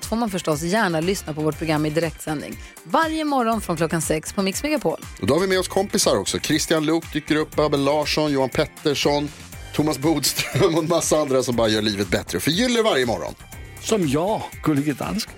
[0.00, 2.56] allt får man förstås gärna lyssna på vårt program i direktsändning.
[2.84, 5.00] Varje morgon från klockan sex på Mix Megapol.
[5.20, 6.38] Och då har vi med oss kompisar också.
[6.38, 9.28] Christian Luuk dyker upp, Abel Larsson, Johan Pettersson,
[9.74, 13.34] Thomas Bodström och en massa andra som bara gör livet bättre och förgyller varje morgon.
[13.80, 15.34] Som jag, Gullige Dansken.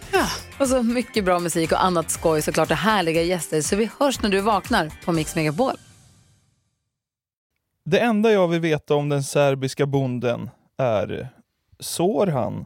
[0.59, 3.61] Och så mycket bra musik och annat skoj såklart och härliga gäster.
[3.61, 5.77] Så vi hörs när du vaknar på Mix Megapol.
[7.85, 11.29] Det enda jag vill veta om den serbiska bonden är,
[11.81, 12.65] sår han?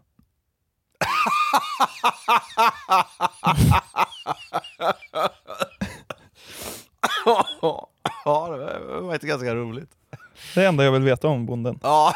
[8.24, 9.90] Ja, det var inte ganska roligt.
[10.54, 11.80] Det enda jag vill veta om bonden.
[11.82, 12.14] Ja,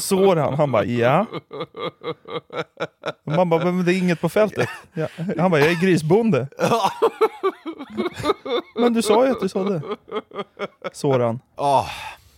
[0.00, 0.54] Sår han?
[0.54, 1.26] Han bara, ja.
[3.24, 4.68] Man bara, men det är inget på fältet.
[4.94, 5.08] Ja.
[5.38, 6.48] Han bara, jag är grisbonde.
[8.74, 9.82] Men du sa ju att du sådde.
[10.92, 11.40] Sår han?
[11.56, 11.86] ja,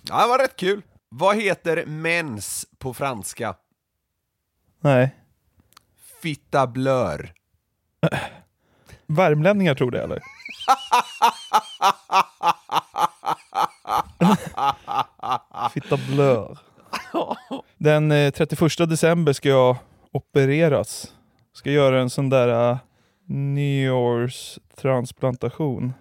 [0.09, 0.83] det var rätt kul.
[1.09, 3.55] Vad heter mens på franska?
[4.81, 5.15] Nej.
[6.23, 7.33] Fitta blör.
[9.07, 10.23] Värmlänningar tror det eller?
[15.73, 16.59] Fitta blör.
[17.77, 19.77] Den eh, 31 december ska jag
[20.13, 21.15] opereras.
[21.53, 22.79] Ska göra en sån där uh,
[23.27, 25.93] nyårstransplantation.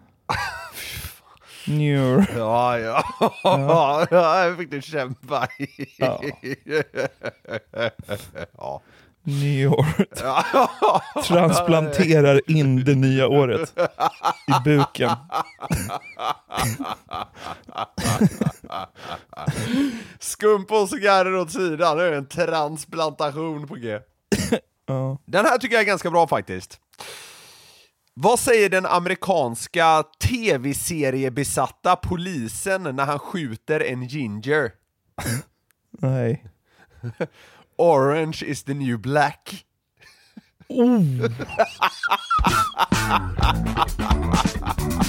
[1.68, 2.26] Njur.
[2.38, 3.04] Ja, ja.
[3.44, 4.08] ja.
[4.46, 5.68] jag fick du kämpa i.
[5.98, 6.22] Ja.
[8.58, 8.82] ja.
[9.24, 9.86] Nyår.
[11.24, 13.74] Transplanterar in det nya året
[14.48, 15.10] i buken.
[20.20, 24.00] Skumpa och cigarrer åt sidan, nu är det en transplantation på G.
[25.26, 26.80] Den här tycker jag är ganska bra faktiskt.
[28.20, 34.72] Vad säger den amerikanska tv-seriebesatta polisen när han skjuter en ginger?
[35.92, 36.46] Nej.
[37.78, 39.66] Orange is the new black.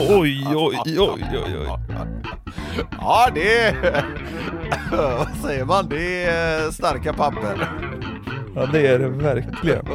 [0.00, 1.68] Oj, oj, oj, oj, oj.
[3.00, 3.74] Ja, det.
[4.92, 5.88] Vad säger man?
[5.88, 7.68] Det är starka papper.
[8.54, 9.86] Ja, det är det verkligen.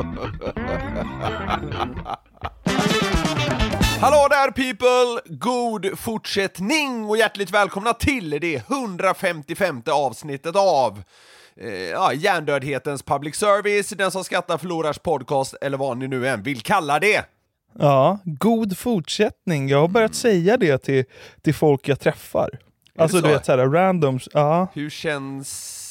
[4.01, 5.35] Hallå där people!
[5.37, 11.03] God fortsättning och hjärtligt välkomna till det 155 avsnittet av
[11.61, 16.43] eh, ja, Hjärndödhetens public service, den som skrattar förlorars podcast eller vad ni nu än
[16.43, 17.25] vill kalla det.
[17.79, 19.69] Ja, god fortsättning.
[19.69, 21.05] Jag har börjat säga det till,
[21.41, 22.49] till folk jag träffar.
[22.97, 23.25] Alltså så?
[23.25, 24.67] du vet såhär randoms, ja.
[24.73, 25.88] Hur känns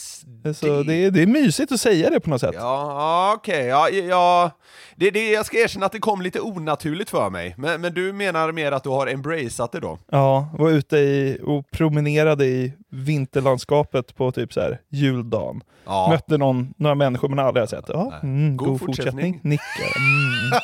[0.55, 2.55] Så det, är, det är mysigt att säga det på något sätt.
[2.55, 4.51] Ja, ja okej, ja, ja
[4.97, 8.13] det, det, jag ska erkänna att det kom lite onaturligt för mig, men, men du
[8.13, 9.99] menar mer att du har embraceat det då?
[10.11, 15.63] Ja, var ute i, och promenerade i vinterlandskapet på typ så här juldagen.
[15.85, 16.09] Ja.
[16.11, 17.85] Mötte någon, några människor man aldrig har sett.
[17.89, 19.13] Ja, mm, god, God fortsättning.
[19.13, 19.41] fortsättning.
[19.43, 19.97] Nickar.
[19.97, 20.61] Mm.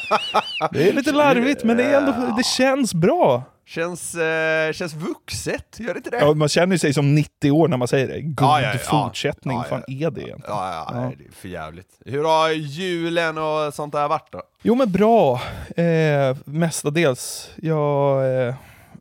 [0.73, 3.43] Det är lite larvigt, men det, är ändå, det känns bra.
[3.67, 6.19] Känns, eh, känns vuxet, gör det inte det?
[6.19, 8.21] Ja, man känner sig som 90 år när man säger det.
[8.21, 10.41] God Ja, ja, fortsättning, Ja, fan är det egentligen?
[10.47, 11.99] Ja, ja, det är för jävligt.
[12.05, 14.43] Hur har julen och sånt där varit då?
[14.63, 15.41] Jo men bra,
[15.77, 17.51] eh, mestadels.
[17.57, 18.55] Jag eh,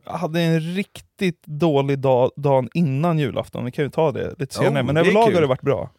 [0.05, 4.81] hade en riktigt dålig dag dagen innan julafton, vi kan ju ta det lite senare,
[4.81, 5.89] Oh, men överlag har det varit bra.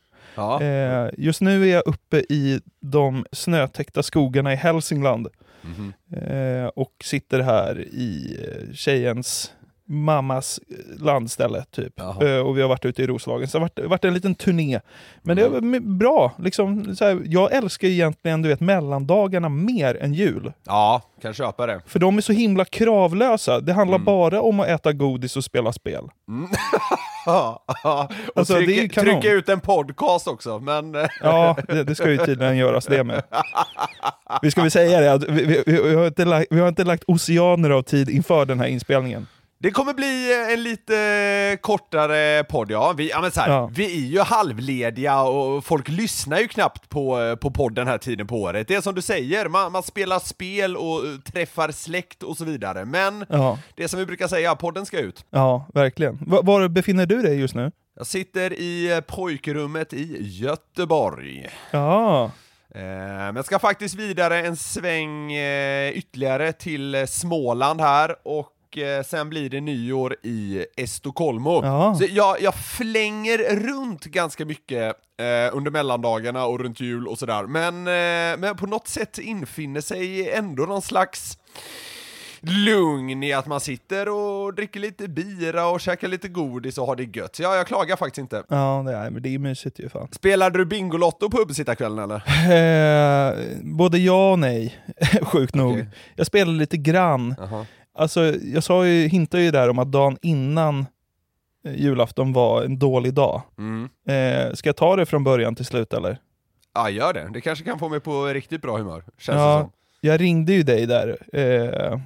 [0.60, 5.28] Eh, just nu är jag uppe i de snötäckta skogarna i Hälsingland
[5.64, 5.92] Mhm.
[6.22, 9.52] eh, och sitter här i eh, tjejens
[9.88, 11.92] mammas eh, landställe typ.
[11.96, 12.28] Jaha.
[12.28, 14.34] Eh, och vi har varit ute i Roslagen, så det har varit, varit en liten
[14.34, 14.80] turné.
[15.22, 15.52] Men Mm.
[15.52, 20.52] det m- bra, liksom, så här, jag älskar egentligen du vet, mellandagarna mer än jul.
[20.66, 21.80] ja, kan köpa det.
[21.86, 24.04] För de är så himla kravlösa, det handlar Mm.
[24.04, 26.04] bara om att äta godis och spela spel.
[27.26, 28.08] Ja, ja.
[28.28, 30.94] och Alltså, är trycka, trycka ut en podcast också, men...
[31.22, 33.22] Ja, det, det ska ju tydligen göras det med.
[34.42, 36.84] Vi ska väl säga det, att vi, vi, vi, har inte lagt, vi har inte
[36.84, 39.26] lagt oceaner av tid inför den här inspelningen.
[39.64, 42.92] Det kommer bli eh, en lite kortare podd, ja.
[42.96, 43.70] Vi, ja, här, Ja.
[43.74, 47.98] vi är ju halvlediga och folk lyssnar ju knappt på, eh, på podden den här
[47.98, 48.68] tiden på året.
[48.68, 52.44] Det är som du säger, man, man spelar spel och eh, träffar släkt och så
[52.44, 52.84] vidare.
[52.84, 55.24] Men Ja, det som vi brukar säga, podden ska ut.
[55.30, 56.18] ja verkligen.
[56.26, 57.70] Va- var befinner du dig just nu?
[57.96, 61.48] Jag sitter i eh, pojkrummet i Göteborg.
[61.70, 62.30] Ja,
[62.76, 68.48] Eh, men jag ska faktiskt vidare en sväng eh, ytterligare till eh, Småland här och
[68.78, 71.64] eh, sen blir det nyår i Estocolmo.
[71.64, 71.94] Ja.
[71.98, 77.42] Så jag, jag flänger runt ganska mycket eh, under mellandagarna och runt jul och sådär,
[77.42, 81.38] men, eh, men på något sätt infinner sig ändå någon slags
[82.46, 86.96] lugn i att man sitter och dricker lite bira och käkar lite godis och har
[86.96, 87.38] det gött.
[87.38, 88.42] Ja, jag klagar faktiskt inte.
[88.48, 90.08] ja det är, men det är mysigt ju fan.
[90.12, 92.16] Spelade du Bingolotto på uppesittarkvällen eller?
[92.52, 94.78] Eh, både ja och nej,
[95.22, 95.72] sjukt nog.
[95.72, 95.86] Okej.
[96.16, 97.34] Jag spelade lite grann.
[97.38, 97.66] Jaha.
[97.94, 100.86] Alltså, jag sa ju, hintade ju där om att dagen innan
[101.66, 103.42] eh, julafton var en dålig dag.
[103.58, 103.88] Mm.
[104.08, 106.18] Eh, ska jag ta det från början till slut eller?
[106.74, 107.30] Ja, gör det.
[107.34, 109.70] Det kanske kan få mig på riktigt bra humör, känns det Ja, som.
[110.00, 111.98] jag ringde ju dig där eh,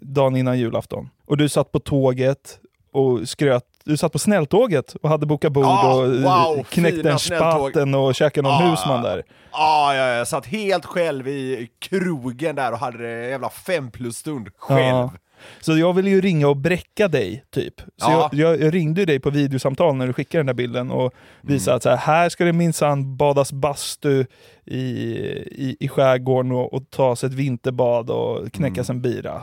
[0.00, 1.08] dagen innan julafton.
[1.24, 2.58] Och du satt på tåget
[2.92, 3.64] och skröt.
[3.84, 7.94] Du satt på snälltåget och hade bokat bord Ah, och wow, knäckte fina en spaten
[7.94, 8.70] och käkade någon Ah.
[8.70, 9.22] husman där.
[9.52, 14.16] Ja, ja, jag satt helt själv i krogen där och hade det jävla fem plus
[14.16, 14.80] stund själv.
[14.96, 15.12] Ja.
[15.60, 17.80] Så jag ville ju ringa och bräcka dig, typ.
[17.80, 18.30] Så Ja.
[18.32, 21.76] jag, jag, ringde ju dig på videosamtal när du skickade den där bilden och visade
[21.76, 24.24] att så här, här ska det minsann badas bastu
[24.66, 29.42] i, i, i skärgården och, och tas ett vinterbad och knäckas en bira.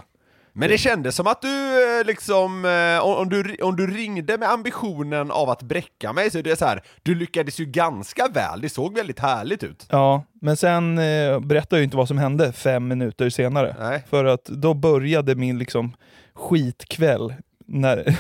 [0.60, 4.50] Men det kändes som att du eh, liksom, eh, om, du, om du ringde med
[4.50, 8.62] ambitionen av att bräcka mig, så är det så här, du lyckades ju ganska väl,
[8.62, 9.86] det såg väldigt härligt ut.
[9.90, 13.76] Ja, men sen eh, berättade jag ju inte vad som hände fem minuter senare.
[13.80, 14.04] Nej.
[14.10, 15.96] För att då började min liksom
[16.34, 17.34] skitkväll.
[17.66, 18.16] När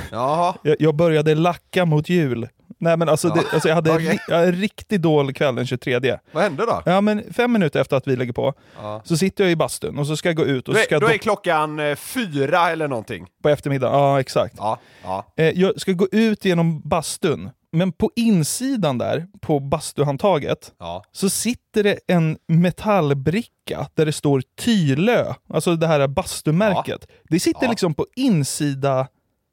[0.80, 2.47] jag började lacka mot jul.
[2.81, 3.33] Nej men alltså, Ja.
[3.33, 4.05] det, alltså jag hade Okej.
[4.07, 6.17] ri, jag hade en riktigt dålig kväll den 23.
[6.31, 6.81] Vad hände då?
[6.85, 9.01] Ja men fem minuter efter att vi lägger på, Ja.
[9.05, 11.07] så sitter jag i bastun och så ska jag gå ut och Då ska då
[11.07, 13.27] är klockan eh, fyra eller någonting.
[13.43, 13.99] på eftermiddagen.
[13.99, 14.55] Ja exakt.
[14.57, 15.25] Ja, ja.
[15.37, 21.03] Eh, jag ska gå ut genom bastun, men på insidan där, på bastuhandtaget, ja.
[21.11, 27.07] så sitter det en metallbricka där det står Tylö, alltså det här bastumärket.
[27.29, 27.69] Det sitter Ja.
[27.69, 29.07] liksom på insida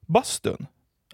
[0.06, 0.67] bastun.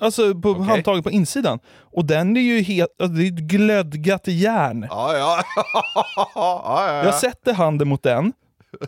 [0.03, 0.65] Alltså på Okej.
[0.65, 1.59] handtaget på insidan.
[1.93, 4.87] Och den är ju helt, alltså det är glödgat järn.
[4.91, 5.43] Ja, ja.
[5.75, 7.05] ja, ja, ja.
[7.05, 8.33] Jag sätter handen mot den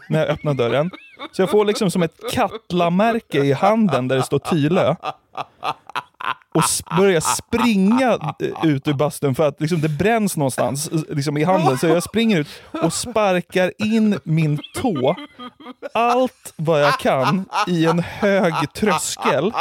[0.08, 0.90] när jag öppnar dörren.
[1.32, 4.94] Så jag får liksom som ett Katla-märke i handen där det står Tylö.
[6.54, 8.18] Och börjar springa
[8.62, 11.78] ut ur bastun för att liksom det bränns någonstans liksom i handen.
[11.78, 12.48] Så jag springer ut
[12.82, 15.14] och sparkar in min tå,
[15.94, 19.52] allt vad jag kan, i en hög tröskel.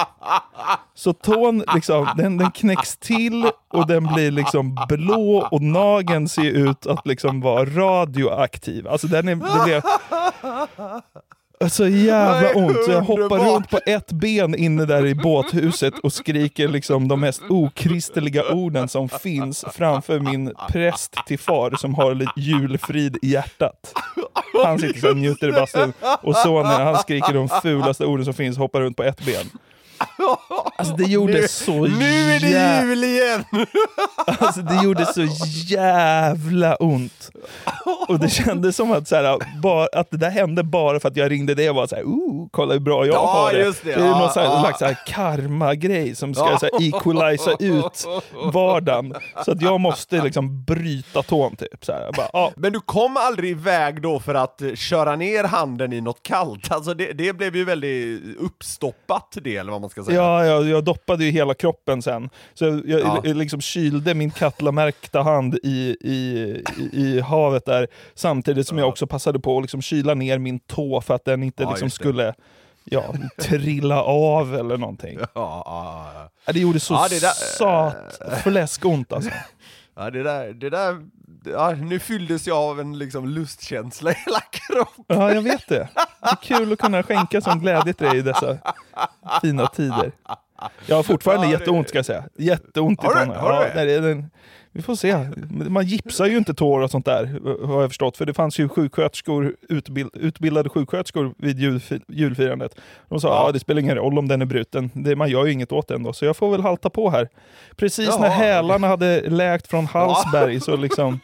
[0.95, 6.51] Så tån liksom, den, den knäcks till och den blir liksom blå och nageln ser
[6.51, 8.87] ut att liksom vara radioaktiv.
[8.87, 9.83] Alltså den är, Den är
[11.69, 12.83] så jävla Nej, ont.
[12.85, 13.47] Så jag hoppar underbart.
[13.47, 18.87] runt på ett ben inne där i båthuset och skriker liksom de mest okristliga orden
[18.87, 23.93] som finns framför min präst till far som har lite julfrid i hjärtat.
[24.65, 28.57] Han sitter och njuter i bastun och sonen han skriker de fulaste orden som finns
[28.57, 29.49] hoppar runt på ett ben.
[30.77, 33.43] Alltså det gjorde Nu- så Nu är det jä- jul igen!
[34.39, 35.21] Alltså det gjorde så
[35.67, 37.29] jävla ont.
[38.07, 41.15] Och det kändes som att, så här, bara, att det där hände bara för att
[41.17, 43.59] jag ringde dig och var såhär, ooh, kolla hur bra jag Ja, har det.
[43.59, 43.93] just det.
[43.93, 44.59] är Ja, någon så här, ja.
[44.61, 46.57] slags så här karma-grej som ska Ja.
[46.59, 48.07] så här, equalisa ut
[48.53, 49.13] vardagen.
[49.45, 51.85] Så att jag måste liksom bryta tån typ.
[51.85, 52.51] Så här, bara, ja.
[52.55, 56.71] Men du kom aldrig iväg då för att köra ner handen i något kallt?
[56.71, 60.17] Alltså det, det blev ju väldigt uppstoppat det, eller vad man ska säga.
[60.17, 62.29] Ja, jag, jag doppade ju hela kroppen sen.
[62.53, 63.21] Så jag, jag Ja.
[63.33, 66.13] liksom kylde min Katla-märkta hand i, i,
[66.77, 70.59] i, i havet där, samtidigt som jag också passade på att liksom kyla ner min
[70.59, 72.33] tå för att den inte Ja, liksom skulle
[72.83, 73.03] ja,
[73.41, 75.17] trilla av eller någonting.
[75.19, 75.27] Ja,
[75.65, 76.11] ja,
[76.45, 76.53] ja.
[76.53, 77.95] Det gjorde så Ja, det där- sat
[78.43, 79.31] fläskont alltså.
[79.95, 81.05] ja det där, det där,
[81.45, 85.05] ja, nu fylldes jag av en liksom lustkänsla i hela kroppen.
[85.07, 85.89] Ja, jag vet det.
[86.21, 88.57] Det är kul att kunna skänka sån glädje till dig i dessa
[89.41, 90.11] fina tider.
[90.85, 92.23] Jag har fortfarande Ja, det- jätteont ska jag säga.
[92.37, 94.29] Jätteont i Har du- har du Ja, det är den,
[94.75, 95.27] vi får se.
[95.49, 98.17] Man gipsar ju inte tår och sånt där, har jag förstått.
[98.17, 102.75] För det fanns ju sjuksköterskor, utbild, utbildade sjuksköterskor vid julfi, julfirandet.
[103.09, 103.43] De sa Ja.
[103.45, 103.51] ja.
[103.51, 104.89] det spelar ingen roll om den är bruten.
[104.93, 106.13] Det, man gör ju inget åt den då.
[106.13, 107.29] Så jag får väl halta på här.
[107.75, 108.29] Precis när Jaha.
[108.29, 111.19] hälarna hade läkt från Hallsberg så liksom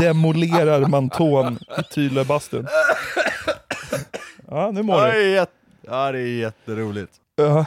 [0.00, 2.66] demolerar man tån i Tylöbastun.
[4.50, 5.46] Ja, nu mår Ja, det du.
[5.86, 7.12] ja, det är jätteroligt.
[7.36, 7.64] Ja,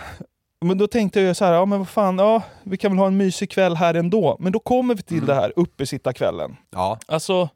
[0.65, 3.07] men då tänkte jag så här, ja men vad fan, ja, vi kan väl ha
[3.07, 4.37] en mysig kväll här ändå.
[4.39, 5.27] Men då kommer vi till Mm.
[5.27, 6.55] det här uppesittarkvällen.
[6.71, 6.99] Ja.
[7.07, 7.49] Alltså,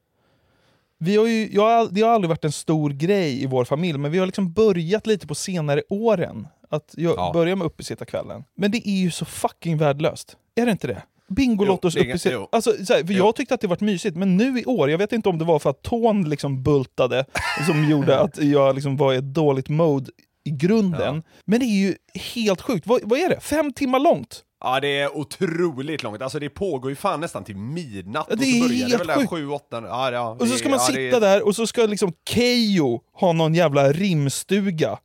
[0.98, 4.12] vi har ju, jag det har aldrig varit en stor grej i vår familj, men
[4.12, 6.48] vi har liksom börjat lite på senare åren.
[6.70, 7.32] Att jag, Ja.
[7.34, 8.44] börja med uppesittarkvällen.
[8.58, 10.38] Men det är ju så fucking värdelöst.
[10.56, 11.02] Är det inte det?
[11.28, 12.32] Bingolottos Jo, det är- uppesitt...
[12.32, 12.48] jo.
[12.52, 13.26] Alltså, så här, för Jo.
[13.26, 15.46] jag tyckte att det varit mysigt, men nu i år, jag vet inte om det
[15.46, 17.26] var för att tån liksom bultade
[17.66, 20.12] som gjorde att jag liksom var i ett dåligt mode
[20.46, 21.24] i grunden.
[21.46, 21.96] Men det är ju
[22.36, 22.88] helt sjukt.
[22.88, 23.40] Vad, vad är det?
[23.40, 24.42] Fem timmar långt?
[24.64, 26.22] Ja, det är otroligt långt.
[26.22, 28.28] Alltså det pågår ju fan nästan till midnatt.
[28.30, 29.30] Ja, det och så är det helt väl där sjukt.
[29.30, 29.82] sju, åtta...
[29.88, 31.86] Ja, ja, Och så det- ska man ja, sitta det är- där och så ska
[31.86, 34.98] liksom Keyyo ha någon jävla rimstuga.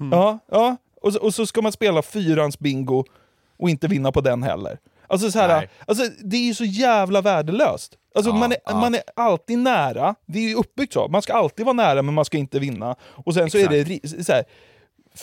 [0.00, 0.12] Mm.
[0.18, 0.76] Ja, ja.
[1.02, 3.04] Och så, och så ska man spela fyrans bingo
[3.58, 4.78] och inte vinna på den heller.
[5.08, 5.68] Alltså, så här, Nej.
[5.86, 7.92] alltså det är ju så jävla värdelöst.
[8.16, 8.76] Alltså, Ja, man, är, ja.
[8.76, 11.08] man är alltid nära, det är ju uppbyggt så.
[11.08, 12.96] Man ska alltid vara nära men man ska inte vinna.
[13.00, 14.44] Och sen så är det så här,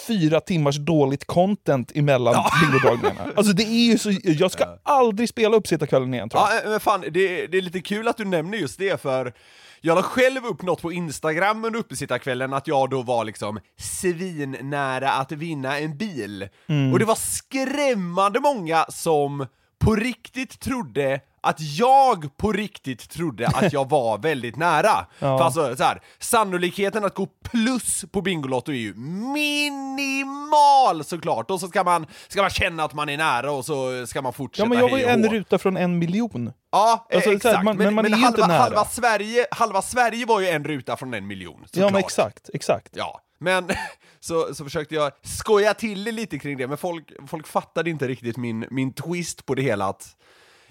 [0.07, 3.31] fyra timmars dåligt content emellan bingodragningarna.
[3.35, 6.65] Alltså det är ju så, jag ska aldrig spela uppsittarkvällen igen tror jag.
[6.65, 9.33] Ja, men fan, det, det är lite kul att du nämner just det, för
[9.81, 15.11] jag la själv upp något på Instagram under uppesittarkvällen att jag då var liksom svinnära
[15.11, 16.49] att vinna en bil.
[16.67, 16.93] Mm.
[16.93, 19.47] Och det var skrämmande många som
[19.79, 25.05] på riktigt trodde att jag på riktigt trodde att jag var väldigt nära.
[25.19, 25.37] Ja.
[25.37, 31.59] För alltså, så här, sannolikheten att gå plus på Bingolotto är ju minimal såklart, och
[31.59, 34.65] så ska man, ska man känna att man är nära och så ska man fortsätta
[34.65, 36.51] Ja men jag var ju en ruta från en miljon.
[36.71, 37.63] Ja, Alltså, så här, exakt.
[37.63, 41.27] man- men man ju halva, halva, Sverige, halva Sverige var ju en ruta från en
[41.27, 41.65] miljon.
[41.71, 42.03] Ja men såklart.
[42.05, 42.89] exakt, exakt.
[42.95, 43.69] Ja, men
[44.19, 48.07] så, så försökte jag skoja till det lite kring det, men folk, folk fattade inte
[48.07, 49.85] riktigt min, min twist på det hela.
[49.85, 50.07] Att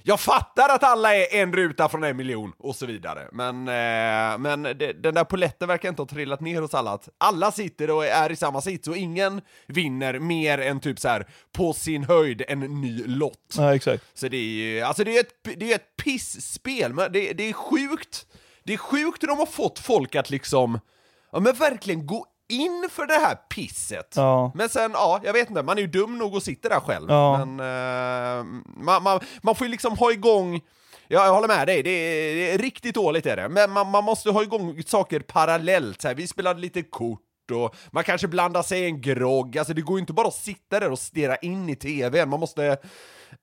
[0.02, 3.28] jag fattar att alla är en ruta från en miljon, och så vidare.
[3.32, 6.98] Men, eh, men det, den där poletten verkar inte ha trillat ner hos alla.
[7.18, 11.26] Alla sitter och är i samma sits, och ingen vinner mer än typ så här
[11.52, 13.54] på sin höjd en ny lott.
[13.56, 14.04] Ja, exakt.
[14.14, 17.48] Så det är ju, alltså det är ett, det är ett pissspel, men det, det
[17.48, 18.26] är sjukt.
[18.64, 20.80] Det är sjukt hur de har fått folk att liksom,
[21.32, 24.12] ja men verkligen gå in för det här pisset.
[24.16, 24.52] Ja.
[24.54, 27.10] Men sen, ja, jag vet inte, man är ju dum nog att sitta där själv.
[27.10, 27.44] Ja.
[27.44, 28.44] Men eh,
[28.84, 30.60] man, man, man får ju liksom ha igång
[31.08, 33.48] Ja, jag håller med dig, det är, det är riktigt dåligt är det.
[33.48, 36.02] Men man, man måste ha igång saker parallellt.
[36.02, 36.14] Så här.
[36.14, 39.58] Vi spelade lite kort och man kanske blandar sig i en grogg.
[39.58, 42.28] Alltså det går ju inte bara att sitta där och stirra in i tvn.
[42.28, 42.76] Man måste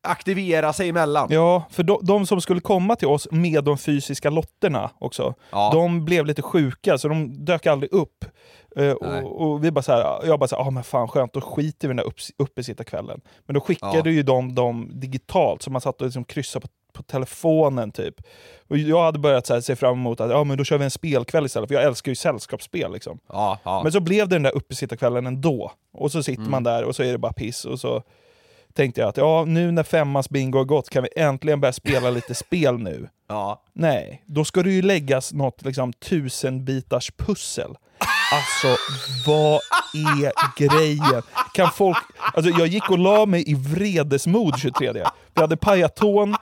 [0.03, 1.27] aktivera sig emellan.
[1.31, 5.69] Ja, för de, de som skulle komma till oss med de fysiska lotterna också, Ja.
[5.73, 8.25] de blev lite sjuka så de dök aldrig upp.
[8.75, 8.91] Nej.
[8.93, 11.41] och, och vi bara så här, jag bara så här, ah, men fan skönt, då
[11.41, 13.21] skiter vi i den där upps- uppesittarkvällen.
[13.45, 14.15] Men då skickade Ja.
[14.15, 18.15] ju de dem digitalt, så man satt och liksom kryssade på, på telefonen typ.
[18.67, 20.83] Och jag hade börjat så här, se fram emot att ja, men då kör vi
[20.83, 22.91] en spelkväll istället, för jag älskar ju sällskapsspel.
[22.93, 23.19] Liksom.
[23.29, 23.83] Ja, ja.
[23.83, 25.71] Men så blev det den där uppesittarkvällen ändå.
[25.93, 26.51] Och så sitter Mm.
[26.51, 27.65] man där och så är det bara piss.
[27.65, 28.03] Och så
[28.73, 32.09] tänkte jag att ja, nu när femmans bingo har gått kan vi äntligen börja spela
[32.09, 33.09] lite spel nu.
[33.27, 33.63] ja.
[33.73, 37.75] Nej, då ska det ju läggas något liksom tusenbitars pussel.
[38.33, 38.81] Alltså,
[39.27, 39.59] vad
[39.93, 41.21] är grejen?
[41.53, 41.97] Kan folk...
[42.33, 44.93] Alltså, jag gick och la mig i vredesmod 23.
[45.33, 46.35] Vi hade pajat tån,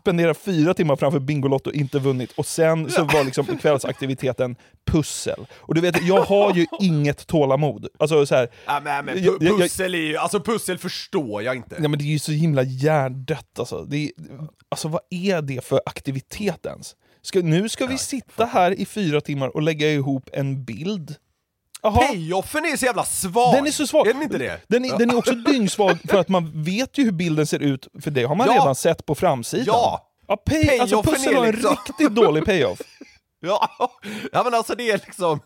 [0.00, 2.32] spenderat fyra timmar framför Bingolotto och inte vunnit.
[2.36, 5.46] Och sen så var liksom kvällsaktiviteten pussel.
[5.56, 7.88] Och du vet, jag har ju inget tålamod.
[7.98, 11.76] Alltså så här, ja men, men pu- pussel är ju, alltså pussel förstår jag inte.
[11.82, 13.84] Ja, men det är ju så himla hjärndött alltså.
[13.84, 14.10] Det är,
[14.68, 16.96] alltså vad är det för aktivitet ens?
[17.22, 21.14] Ska, nu ska vi sitta här i fyra timmar och lägga ihop en bild.
[21.84, 22.06] Jaha.
[22.08, 23.54] Payoffen är så jävla svag!
[23.54, 24.06] Den är så svag.
[24.06, 24.60] Är den inte det?
[24.68, 27.88] Den är, den är också dyngsvag för att man vet ju hur bilden ser ut,
[28.02, 28.52] för det har man Ja.
[28.52, 29.64] redan sett på framsidan.
[29.66, 30.08] Ja.
[30.26, 32.80] ja pay, alltså pussel har en liksom- riktigt dålig payoff.
[33.46, 33.68] Ja,
[34.32, 35.40] ja men alltså det är liksom...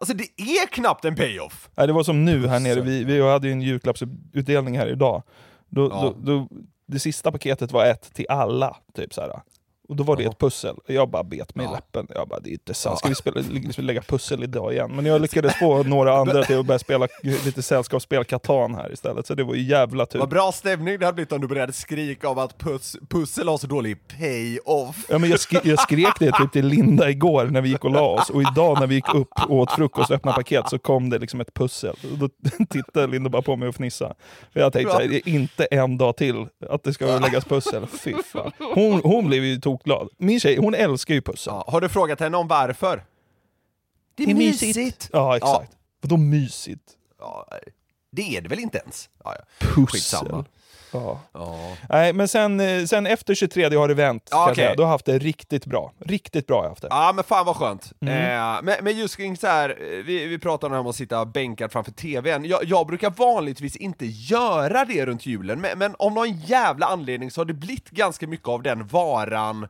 [0.00, 1.68] Alltså det är knappt en payoff!
[1.76, 5.22] Nej, det var som nu här nere, vi, vi hade ju en julklappsutdelning här idag.
[5.68, 6.00] Då, Ja.
[6.02, 6.48] då, då,
[6.88, 9.40] det sista paketet var ett till alla, typ så här.
[9.88, 10.76] Och då var det ett pussel.
[10.86, 11.74] Jag bara bet mig i Ja.
[11.74, 12.06] läppen.
[12.14, 12.98] Jag bara, det är inte sant.
[12.98, 14.90] Ska vi spela, liksom lägga pussel idag igen?
[14.96, 19.26] Men jag lyckades få några andra till att börja spela lite sällskapsspel Catan här istället.
[19.26, 20.18] Så det var ju jävla tur.
[20.18, 23.58] Vad bra stämning det hade blivit om du började skrika om att pus, pussel har
[23.58, 25.06] så dålig payoff.
[25.08, 27.90] Ja, men jag, sk jag skrek det typ till Linda igår när vi gick och
[27.90, 28.30] la oss.
[28.30, 31.18] Och idag när vi gick upp och åt frukost och öppnade paket så kom det
[31.18, 31.96] liksom ett pussel.
[32.12, 32.28] Och då
[32.70, 34.14] tittade Linda bara på mig och fnissade.
[34.52, 37.86] För jag tänkte såhär, det är inte en dag till att det ska läggas pussel.
[37.86, 38.52] Fy fan.
[38.74, 40.08] Hon, hon blev ju tokglad.
[40.18, 41.52] Min tjej, hon älskar ju pussel.
[41.54, 43.04] Ja, har du frågat henne om varför?
[44.14, 44.22] Det
[45.12, 45.72] Ja, exakt.
[46.00, 46.82] Vadå mysigt?
[47.18, 47.48] Ja,
[48.12, 49.08] Det är det väl inte ens?
[49.24, 49.44] Ja, ja.
[49.58, 49.86] Pussel.
[49.86, 50.44] Skitsamma.
[50.92, 51.20] Ja.
[51.32, 51.76] Ja.
[51.88, 54.28] Nej, men sen, eh, sen efter 23 har det vänt.
[54.30, 54.74] Ja, säga.
[54.74, 55.92] Då har jag haft det riktigt bra.
[55.98, 56.88] Riktigt bra har jag haft det.
[56.90, 57.92] Ja men fan vad skönt.
[58.00, 58.14] Mm.
[58.14, 61.72] Eh, men, men just kring så här, eh, vi, vi pratar om att sitta bänkad
[61.72, 62.44] framför TVn.
[62.44, 67.30] Jag, jag brukar vanligtvis inte göra det runt julen, men, men om någon jävla anledning
[67.30, 69.68] så har det blivit ganska mycket av den varan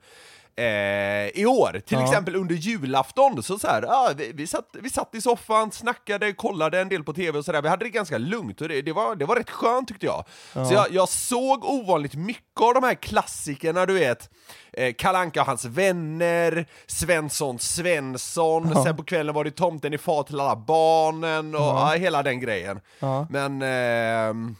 [0.59, 2.05] Eh, i år, till Ja.
[2.05, 6.33] exempel under julafton, så, så här, ah, vi, vi, satt, vi satt i soffan, snackade,
[6.33, 8.93] kollade en del på TV och sådär, vi hade det ganska lugnt och det, det,
[8.93, 10.25] var, det var rätt skönt tyckte jag.
[10.53, 14.31] Så jag, jag såg ovanligt mycket av de här klassikerna, du vet,
[14.73, 19.99] eh, Kalle Anka och hans vänner, Svensson Svensson, sen på kvällen var det Tomten i
[19.99, 21.95] far till alla barnen och ja.
[21.99, 22.81] hela den grejen.
[22.99, 23.27] Ja.
[23.31, 24.57] Men ehm,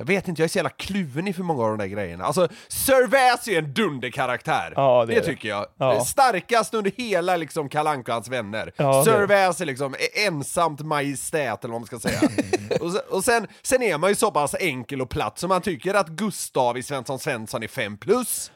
[0.00, 2.24] jag vet inte, jag är så jävla kluven i för många av de där grejerna.
[2.24, 4.72] Alltså, Sir Väs är en dunderkaraktär.
[4.76, 5.66] Ja, det det tycker jag.
[5.78, 6.04] Ja.
[6.04, 8.72] Starkast under hela liksom Kalle Anka och hans vänner.
[8.76, 9.26] Ja, Sir.
[9.26, 9.94] Väs är liksom
[10.26, 12.20] ensamt majestät, eller vad man ska säga.
[12.80, 15.62] och sen, och sen, sen är man ju så pass enkel och platt så man
[15.62, 18.52] tycker att Gustav i Svensson Svensson är 5 plus.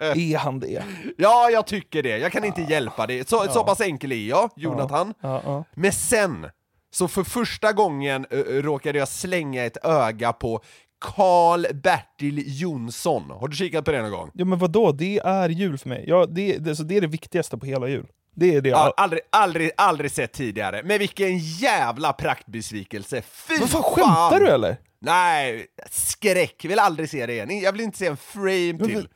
[0.00, 0.82] Är han det?
[1.16, 2.18] Ja, jag tycker det.
[2.18, 3.28] Jag kan inte hjälpa det.
[3.28, 5.14] Så, så pass enkel är jag, Jonathan.
[5.20, 5.64] Ja, ja.
[5.74, 6.46] Men sen,
[6.94, 10.62] så för första gången ö, råkade jag slänga ett öga på
[11.00, 13.30] Karl-Bertil Jonsson.
[13.30, 14.30] Har du kikat på det någon gång?
[14.34, 16.04] Ja men vadå, det är jul för mig.
[16.06, 18.06] Ja, det, det, så det är det viktigaste på hela jul.
[18.36, 18.68] Det är det.
[18.68, 20.82] Ja, aldrig, aldrig, aldrig sett tidigare.
[20.84, 23.22] Men vilken jävla praktbesvikelse!
[23.22, 24.76] Fy Vad fan, skämtar du eller?
[24.98, 26.64] Nej, skräck!
[26.64, 27.60] Vill aldrig se det igen.
[27.60, 29.08] Jag vill inte se en frame till.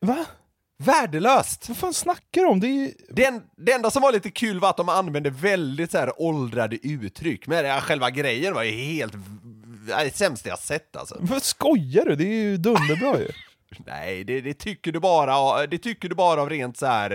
[0.00, 0.26] Va?
[0.82, 1.68] Värdelöst!
[1.68, 2.60] Vad fan snackar du om?
[2.60, 2.92] Det är ju...
[3.08, 6.22] Det, en, det enda som var lite kul var att de använde väldigt så här
[6.22, 9.12] åldrade uttryck, men ja, själva grejen var ju helt...
[9.86, 11.16] Det sämsta jag sett alltså.
[11.20, 12.16] Vad skojar du?
[12.16, 13.28] Det är ju dunderbra ju.
[13.86, 17.10] Nej, det, det tycker du bara, det tycker du bara av rent så här.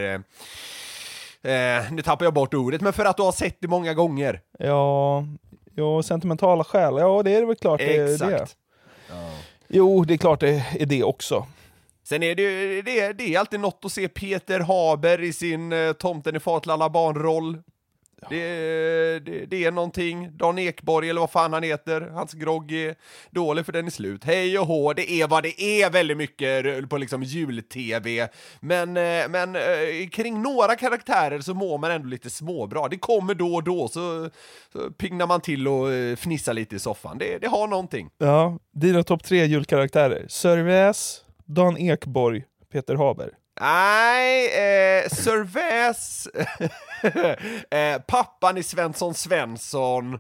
[1.43, 3.93] Eh, eh, nu tappar jag bort ordet, men för att du har sett det många
[3.93, 4.41] gånger.
[4.60, 5.24] Ja,
[5.75, 6.95] ja, sentimentala skäl.
[6.98, 8.13] Ja, det är väl klart det är det.
[8.13, 8.55] Exakt.
[9.67, 11.48] Jo, det är klart det är det också.
[12.07, 15.74] Sen är det, ju- det, det är alltid något att se Peter Haber i sin
[15.74, 17.57] eh, Tomten i far till alla barn-roll.
[18.29, 20.38] Det, det, det är någonting.
[20.38, 22.95] Dan Ekborg, eller vad fan han heter, hans grogg är
[23.31, 24.24] dålig för den är slut.
[24.24, 28.29] Hej och hå, det är vad det är väldigt mycket på liksom jul-tv.
[28.59, 32.88] Men, eh, men eh, kring några karaktärer så mår man ändå lite småbra.
[32.88, 34.29] Det kommer då och då, så,
[34.74, 37.17] så pignar man till och eh, fnissar lite i soffan.
[37.17, 38.10] Det, det har någonting.
[38.17, 40.63] Ja, dina topp tre julkaraktärer.
[40.63, 43.31] Väs, Dan Ekborg, Peter Haber.
[43.60, 46.27] Nej, eh, Väs,
[47.71, 50.19] eh, pappan i Svensson Svensson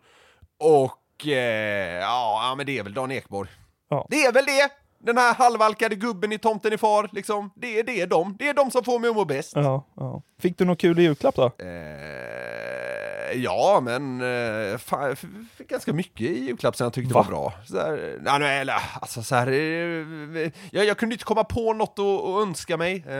[0.59, 3.49] och eh, ja, ja, men det är väl Dan Ekborg.
[3.89, 4.07] Ja.
[4.09, 4.84] Det är väl det!
[4.99, 7.51] Den här halvalkade gubben i Tomten i far, liksom.
[7.55, 8.35] Det, det är de.
[8.39, 9.51] Det är de som får mig att må bäst.
[9.55, 10.21] Ja, ja.
[10.39, 11.51] Fick du något kul i julklapp då?
[11.59, 15.15] Eh, ja, men eh, fan,
[15.57, 17.21] fick ganska mycket i julklapp som jag tyckte Va?
[17.21, 17.53] var bra.
[17.65, 21.99] Så här, nej, nej, alltså så här, eh, jag, jag kunde inte komma på något
[21.99, 23.03] att, att önska mig.
[23.07, 23.15] Eh,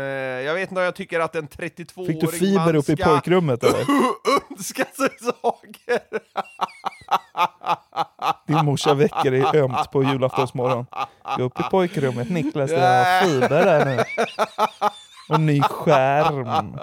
[0.46, 2.96] jag vet inte om jag tycker att en 32-åring Fick du fiber man uppe i
[2.96, 3.80] ska pojkrummet eller?
[4.52, 5.10] önska sig
[5.42, 6.00] saker.
[8.48, 10.86] Din morsa väcker dig ömt på julaftonsmorgon.
[11.38, 14.04] Gå upp i pojkrummet Niklas, det är fiber där nu.
[15.30, 16.80] Och ny skärm.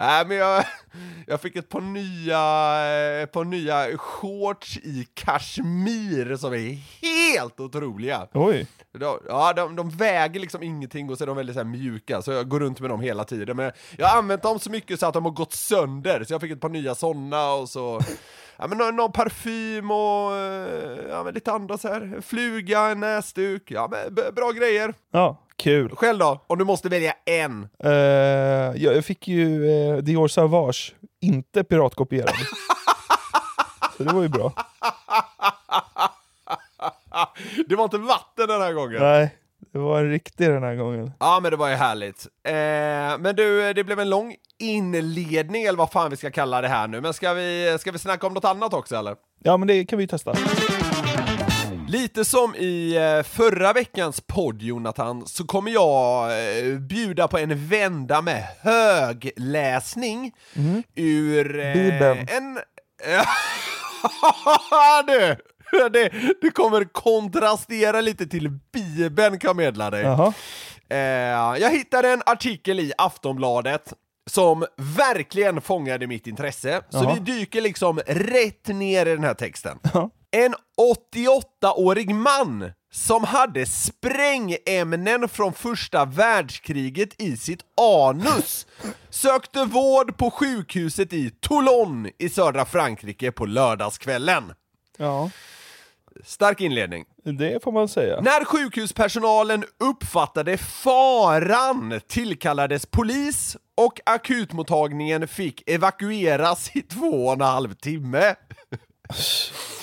[0.00, 0.64] Nej, men jag,
[1.26, 2.38] jag fick ett par nya,
[3.16, 8.26] eh, ett par nya shorts i kashmir som är helt otroliga.
[8.34, 8.66] Oj.
[8.92, 12.32] De, ja, de, de väger liksom ingenting och så är de väldigt så mjuka, så
[12.32, 13.56] jag går runt med dem hela tiden.
[13.56, 16.40] Men jag har använt dem så mycket så att de har gått sönder, så jag
[16.40, 18.00] fick ett par nya sådana och så...
[18.56, 22.20] Ja men någon, någon parfym och eh, ja, men lite andra så här.
[22.20, 24.94] fluga, en näsduk, ja men bra grejer.
[25.10, 25.96] Ja, kul.
[25.96, 26.44] Själv då?
[26.46, 27.68] Om du måste välja en?
[27.78, 32.34] Ja, jag fick ju uh, Dior Sauvage, inte piratkopierad.
[33.96, 34.52] Så det var ju bra.
[37.68, 39.02] Det var inte vatten den här gången.
[39.02, 39.36] Nej,
[39.72, 41.12] det var en riktig den här gången.
[41.20, 42.26] Ja men det var ju härligt.
[42.42, 42.52] Eh,
[43.18, 46.88] men du, det blev en lång inledning eller vad fan vi ska kalla det här
[46.88, 47.00] nu.
[47.00, 49.16] Men ska vi, ska vi snacka om något annat också eller?
[49.42, 50.34] Ja, men det kan vi ju testa.
[51.90, 57.68] Lite som i eh, förra veckans podd Jonathan, så kommer jag eh, bjuda på en
[57.68, 60.32] vända med högläsning
[60.94, 62.28] ur eh, Bibeln.
[62.30, 62.54] en...
[65.06, 65.36] du!
[65.90, 70.02] Det, det kommer kontrastera lite till Bibeln kan jag meddela dig.
[70.02, 70.32] Jaha.
[70.88, 70.98] Eh,
[71.60, 73.92] jag hittade en artikel i Aftonbladet
[74.30, 77.14] som verkligen fångade mitt intresse, så Jaha.
[77.14, 79.78] vi dyker liksom rätt ner i den här texten.
[79.94, 80.10] Ja.
[80.30, 88.66] En 88-årig man som hade sprängämnen från första världskriget i sitt anus
[89.10, 94.52] sökte vård på sjukhuset i Toulon i södra Frankrike på lördagskvällen.
[94.98, 95.30] Ja,
[96.24, 97.04] Stark inledning.
[97.24, 98.20] det får man säga.
[98.20, 107.74] När sjukhuspersonalen uppfattade faran tillkallades polis och akutmottagningen fick evakueras i två och en halv
[107.74, 108.34] timme.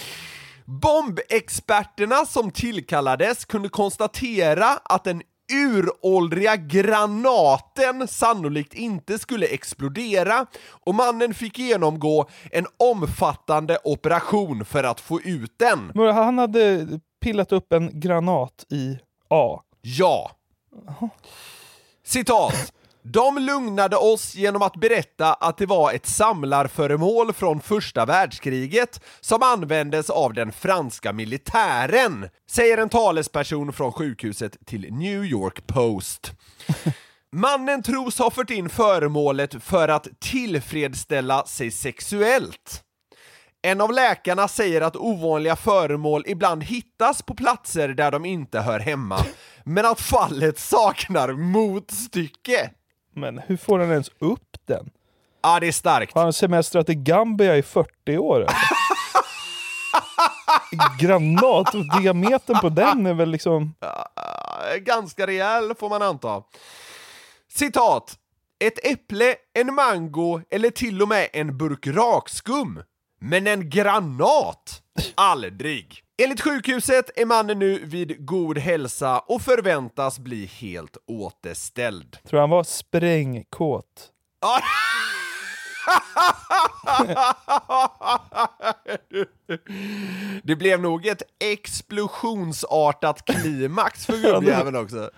[0.67, 5.21] Bombexperterna som tillkallades kunde konstatera att den
[5.53, 10.45] uråldriga granaten sannolikt inte skulle explodera
[10.85, 15.91] och mannen fick genomgå en omfattande operation för att få ut den.
[15.95, 16.87] Men Han hade
[17.21, 18.99] pillat upp en granat i
[19.29, 19.61] A.
[19.81, 20.31] Ja.
[22.03, 22.73] Citat.
[23.11, 29.43] De lugnade oss genom att berätta att det var ett samlarföremål från första världskriget som
[29.43, 36.31] användes av den franska militären, säger en talesperson från sjukhuset till New York Post.
[37.31, 42.83] Mannen tros ha fört in föremålet för att tillfredsställa sig sexuellt.
[43.61, 48.79] En av läkarna säger att ovanliga föremål ibland hittas på platser där de inte hör
[48.79, 49.25] hemma,
[49.63, 52.71] men att fallet saknar motstycke.
[53.17, 54.89] Men hur får han ens upp den?
[55.41, 56.13] Ja, det är starkt.
[56.13, 58.35] Har han semestrat i Gambia i 40 år?
[58.35, 58.53] eller?
[60.99, 63.75] Granat, och diametern på den är väl liksom...
[64.79, 66.43] Ganska rejäl får man anta.
[67.51, 68.17] Citat.
[68.59, 72.83] Ett äpple, en mango eller till och med en burk rakskum.
[73.19, 74.81] Men en granat?
[75.15, 76.03] Aldrig.
[76.23, 82.17] Enligt sjukhuset är mannen nu vid god hälsa och förväntas bli helt återställd.
[82.29, 84.11] Tror han var sprängkåt.
[90.43, 95.09] Det blev nog ett explosionsartat klimax för gubbjäveln också.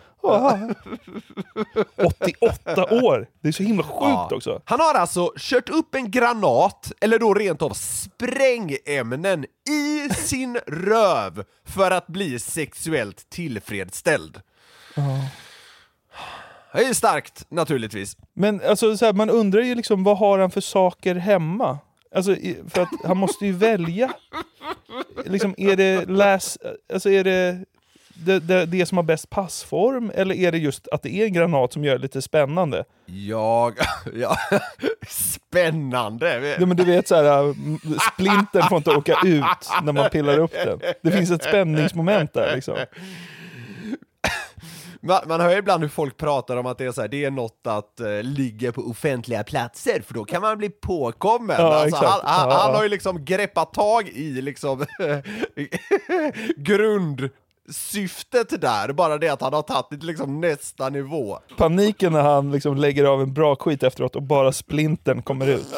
[1.98, 3.28] 88 år!
[3.42, 4.30] Det är så himla sjukt Ja.
[4.36, 4.62] också.
[4.66, 11.44] Han har alltså kört upp en granat, eller då rent av sprängämnen, i sin röv
[11.66, 14.42] för att bli sexuellt tillfredsställd.
[16.74, 18.18] Det är ju starkt, naturligtvis.
[18.34, 21.78] Men alltså, så här, man undrar ju liksom vad har han för saker hemma?
[22.16, 22.36] Alltså,
[22.70, 24.14] för att han måste ju välja.
[25.26, 26.58] Liksom, är det läs...
[26.94, 27.66] Alltså är det
[28.26, 30.12] det, det det som har bäst passform?
[30.16, 32.84] Eller är det just att det är en granat som gör det lite spännande?
[33.06, 33.74] Jag...
[34.14, 34.38] Ja,
[35.08, 36.56] spännande!
[36.60, 37.80] Ja, men du vet så här, m-
[38.14, 40.80] splintern får inte åka ut när man pillar upp den.
[41.04, 42.78] Det finns ett spänningsmoment där liksom.
[45.02, 47.32] Man, man hör ibland hur folk pratar om att det är, så här, det är
[47.32, 51.56] något att uh, ligga på offentliga platser, för då kan man bli påkommen.
[51.60, 52.78] Ja, alltså, han, han, Ja, han ja.
[52.78, 54.86] har ju liksom greppat tag i liksom
[57.72, 61.40] Syftet där, bara det att han har tagit det till liksom nästa nivå.
[61.58, 65.74] Paniken när han liksom lägger av en bra skit efteråt och bara splintern kommer ut.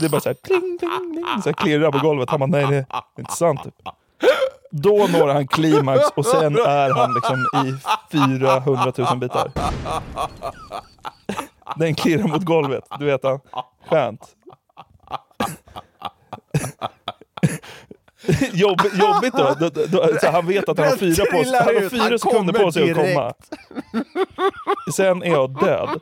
[0.00, 0.78] Det är bara såhär pling, pling,
[1.12, 2.30] pling, så här klirrar på golvet.
[2.30, 3.64] Han bara, nej det är inte sant.
[3.64, 3.74] Typ.
[4.70, 7.74] Då når han klimax och sen är han liksom i
[8.12, 9.50] 400 000 bitar.
[11.76, 13.40] Den klirrar mot golvet, du vet han.
[13.88, 14.20] Skönt.
[18.52, 21.74] Jobb, jobbigt då, då, då, då så han vet att han har fyra, på, han
[21.74, 23.14] har fyra han sekunder på sig att direkt.
[23.14, 23.34] komma.
[24.96, 26.00] Sen är jag död.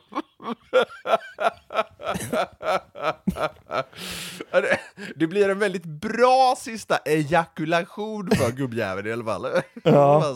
[5.15, 9.47] Det- blir en väldigt bra sista ejakulation för gubbjäveln i alla fall.
[9.83, 10.35] Ja.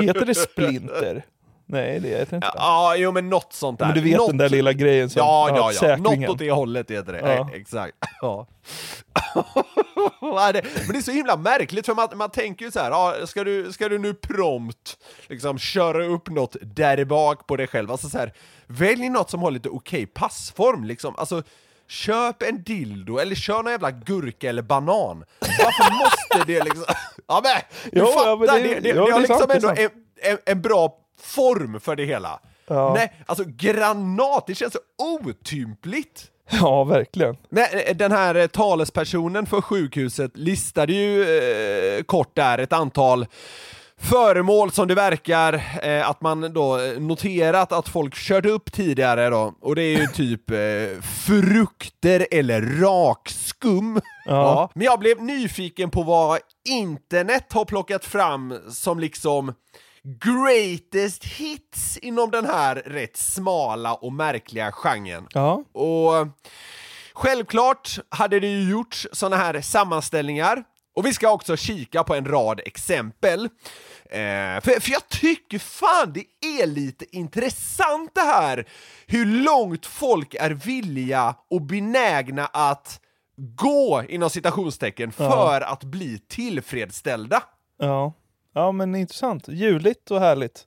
[0.00, 1.22] Heter det splinter?
[1.68, 2.50] Nej, det heter inte.
[2.54, 3.86] Ja, jo men något sånt där.
[3.86, 4.28] Men du vet något...
[4.28, 5.20] den där lilla grejen som...
[5.20, 5.96] Ja, ja, ja.
[5.96, 7.18] Något åt det hållet heter det.
[7.20, 7.32] Ja.
[7.32, 7.96] Eh, Exakt.
[8.20, 8.46] Ja.
[10.20, 10.52] Men
[10.92, 13.72] det är så himla märkligt för man, man tänker ju så här, ja, ska, du,
[13.72, 14.96] ska du nu prompt
[15.28, 17.90] liksom köra upp något där bak på dig själv?
[17.90, 18.32] Alltså så här,
[18.66, 21.14] välj något som har lite okej passform liksom.
[21.16, 21.42] Alltså,
[21.88, 25.24] köp en dildo eller kör någon jävla gurka eller banan.
[25.40, 26.84] Varför måste det liksom...
[27.28, 27.52] Ja men,
[27.92, 29.90] du Jo, fattar, ja, men det- det, det, ja, det har är liksom ändå en,
[30.32, 32.40] en, en bra form för det hela.
[32.68, 32.94] Ja.
[32.94, 36.30] Nej, alltså granat, det känns så otympligt.
[36.50, 37.36] Ja, verkligen.
[37.48, 43.26] Nej, den här eh, talespersonen för sjukhuset listade ju eh, kort där ett antal
[44.00, 49.30] föremål som det verkar eh, att man då eh, noterat att folk kört upp tidigare
[49.30, 54.00] då, och det är ju typ eh, frukter eller rakskum.
[54.26, 54.70] Ja.
[54.74, 59.52] Men jag blev nyfiken på vad internet har plockat fram som liksom
[60.20, 65.26] greatest hits inom den här rätt smala och märkliga genren.
[65.32, 65.64] Ja.
[65.72, 66.28] Och
[67.16, 70.64] Självklart hade det ju gjorts såna här sammanställningar
[70.96, 73.44] och vi ska också kika på en rad exempel.
[74.10, 76.24] Eh, för, för jag tycker fan det
[76.60, 78.68] är lite intressant det här
[79.06, 83.00] hur långt folk är villiga och benägna att
[83.36, 87.42] gå inom citationstecken för att bli tillfredsställda.
[87.78, 88.12] Ja.
[88.56, 89.48] Ja, men intressant.
[89.48, 90.64] Juligt och härligt.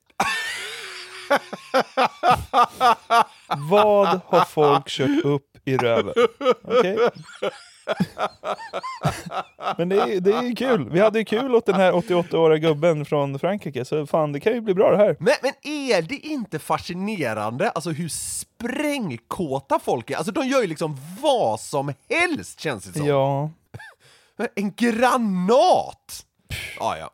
[3.70, 6.14] Vad har folk kört upp i röven?
[6.64, 6.98] Okej.
[9.78, 10.90] Men det är, det är kul.
[10.90, 14.54] Vi hade ju kul åt den här 88-åriga gubben från Frankrike, så fan det kan
[14.54, 15.16] ju bli bra det här.
[15.20, 20.16] Men, men är det inte fascinerande, alltså hur sprängkåta folk är?
[20.16, 23.08] Alltså de gör ju liksom vad som helst känns det som.
[23.08, 23.52] Ja.
[24.56, 26.26] En granat!
[26.80, 27.12] Ja, ja.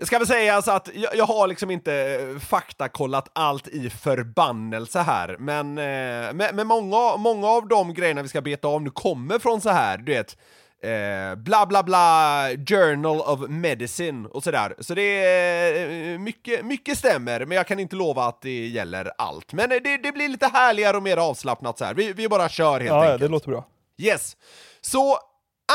[0.00, 4.98] Det ska väl sägas att jag, jag har liksom inte eh, faktakollat allt i förbannelse
[5.00, 8.90] här, men, eh, men, men många, många av de grejerna vi ska beta av nu
[8.90, 10.36] kommer från så här, du vet,
[10.82, 14.74] eh, bla bla bla, Journal of Medicine och sådär.
[14.78, 19.10] Så det är eh, mycket, mycket stämmer, men jag kan inte lova att det gäller
[19.18, 19.52] allt.
[19.52, 21.94] Men det, det blir lite härligare och mer avslappnat så här.
[21.94, 23.20] Vi, vi bara kör helt Ja, ja, enkelt.
[23.20, 23.64] det låter bra.
[23.98, 24.36] Yes.
[24.80, 25.18] Så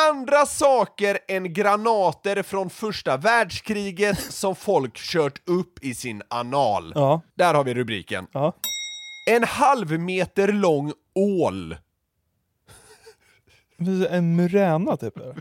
[0.10, 6.92] andra saker än granater från första världskriget som folk kört upp i sin anal.
[6.96, 7.22] Ja.
[7.36, 8.28] Där har vi rubriken.
[8.32, 8.54] Ja.
[9.30, 11.76] En halv meter lång ål.
[14.10, 15.18] En muräna typ?
[15.18, 15.36] eller?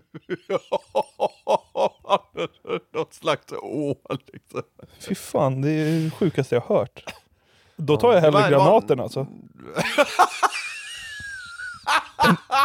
[2.95, 4.63] Något slags ål liksom.
[5.09, 7.05] Fy fan, det är det sjukaste jag hört.
[7.77, 9.27] Då tar jag hellre granaten alltså.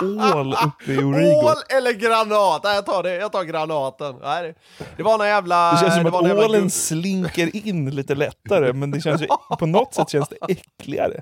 [0.01, 1.45] En ål uppe i Origo.
[1.45, 2.63] Ål eller granat?
[2.63, 3.15] Nej, jag tar det.
[3.15, 4.15] Jag tar granaten.
[4.21, 4.55] Nej,
[4.97, 5.71] det, var någon jävla...
[5.71, 9.21] Det känns som det att jävla ålen gubbe- slinker in lite lättare, men det känns
[9.21, 9.27] ju,
[9.59, 11.21] på något sätt känns det äckligare.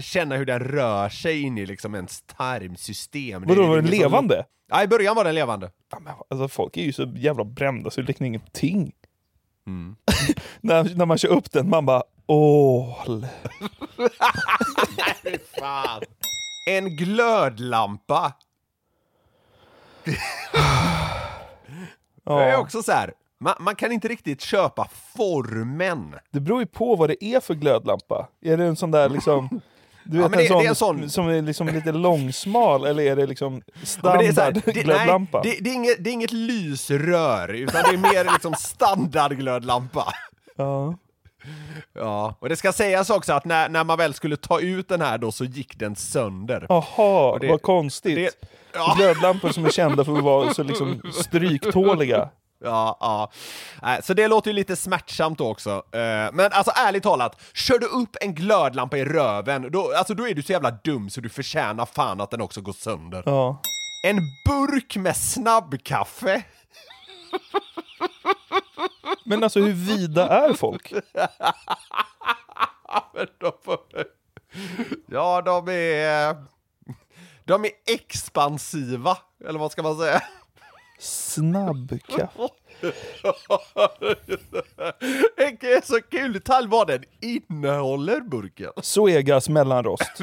[0.00, 3.42] Känna hur den rör sig in i liksom ens tarmsystem.
[3.42, 4.44] Det Vadå, var den liksom- levande?
[4.70, 5.70] Ja, i början var den levande.
[5.92, 8.92] Ja, men Alltså folk är ju så jävla brända så det liknar ingenting.
[9.66, 9.96] Mm.
[10.60, 13.26] när, när man kör upp den, man bara ål.
[15.60, 16.02] Fan.
[16.64, 18.32] En glödlampa.
[20.04, 20.10] Det
[22.32, 23.12] är Ja, också så här.
[23.40, 26.14] Man, man kan inte riktigt köpa formen.
[26.30, 28.28] det beror ju på vad det är för glödlampa.
[28.40, 29.60] Är det en sån där liksom
[30.04, 33.02] du Ja, vet men det- en, sån, en sån- som är liksom lite långsmal eller
[33.02, 35.42] är det liksom Ja, standard nej, glödlampa?
[35.42, 40.12] det, det, är inget, det är inget lysrör, utan det är mer liksom standardglödlampa.
[40.56, 40.94] Ja.
[41.92, 45.00] Ja, och det ska sägas också att när, när man väl skulle ta ut den
[45.00, 46.66] här då så gick den sönder.
[46.68, 48.16] Jaha, vad konstigt.
[48.16, 48.94] det- ja.
[48.96, 52.28] Glödlampor som är kända för att vara så liksom stryktåliga.
[52.64, 53.30] Ja, ja.
[53.82, 55.70] Nej, Så det låter ju lite smärtsamt också.
[55.70, 60.28] Eh, Men alltså ärligt talat, kör du upp en glödlampa i röven, då, alltså, då
[60.28, 63.22] är du så jävla dum så du förtjänar fan att den också går sönder.
[63.26, 63.60] Ja.
[64.06, 64.16] En
[64.48, 66.42] burk med snabbkaffe.
[69.24, 70.92] Men alltså hur vida är folk?
[75.06, 76.36] Ja, de är...
[77.44, 80.22] De är expansiva, eller vad ska man säga?
[80.98, 82.48] Snabbkaffe.
[85.36, 88.72] Är så kul detalj vad den innehåller, burken.
[88.76, 90.12] Zoegas mellanrost.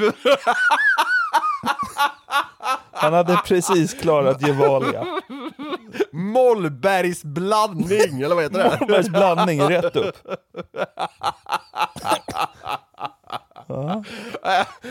[2.92, 5.06] Han hade precis klarat Gevalia.
[6.12, 8.76] Mollbergs blandning, eller vad heter det?
[8.80, 10.16] Mollbergs blandning rätt upp.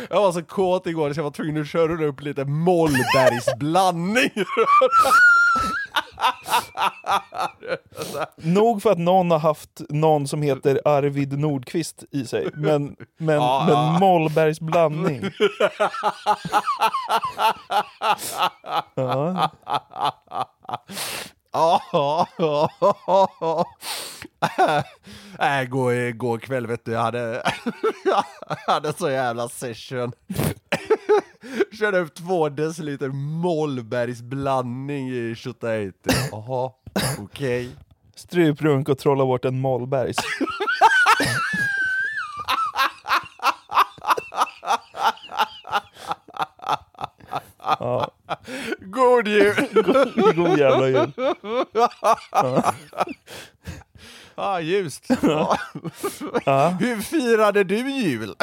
[0.10, 4.32] Jag var så kåt igår så jag var tvungen att köra upp lite Mollbergs blandning.
[8.36, 13.36] Nog för att någon har haft någon som heter Arvid Nordqvist i sig, men, men,
[13.36, 14.00] Ja, men ja.
[14.00, 15.22] Mollbergs blandning.
[18.96, 19.52] Ja,
[21.52, 23.66] Ja, ja, ja.
[25.40, 27.44] Nej, gå igår kväll vet du, jag hade,
[28.06, 28.24] jag
[28.74, 30.12] hade så jävla session.
[31.80, 33.10] Körde upp två deciliter
[33.42, 36.10] Mollbergs blandning i Tjotahejti.
[36.32, 36.72] Jaha,
[37.20, 37.70] okej.
[38.16, 40.18] struprunk och trolla bort en Mollbergs.
[47.80, 48.12] Ja,
[48.80, 49.56] God jul!
[50.36, 51.12] god jävla jul.
[54.36, 55.06] Ja, ljust.
[56.46, 56.76] Ja.
[56.80, 58.36] Hur firade du jul?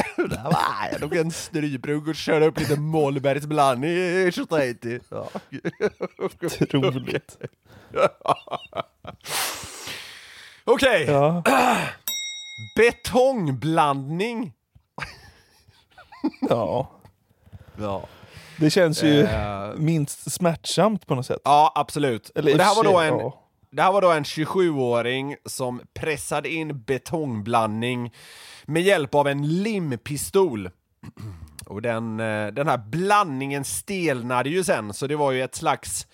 [0.92, 4.98] Jag tog en stryprunk och körde upp lite Mollbergs blandning i Tjotahejti.
[5.08, 5.28] Ja.
[6.18, 7.38] Otroligt.
[10.64, 11.42] Okej, Ja.
[12.76, 14.52] betongblandning.
[16.48, 16.90] ja.
[17.80, 18.02] Ja.
[18.58, 21.40] Det känns ju Eh, minst smärtsamt på något sätt.
[21.44, 22.30] Ja, absolut.
[22.34, 23.45] Eller och det, här var då en, ja.
[23.70, 28.14] Det här var då en 27-åring som pressade in betongblandning
[28.64, 30.70] med hjälp av en limpistol.
[31.66, 36.06] Och den, eh, den här blandningen stelnade ju sen, så det var ju ett slags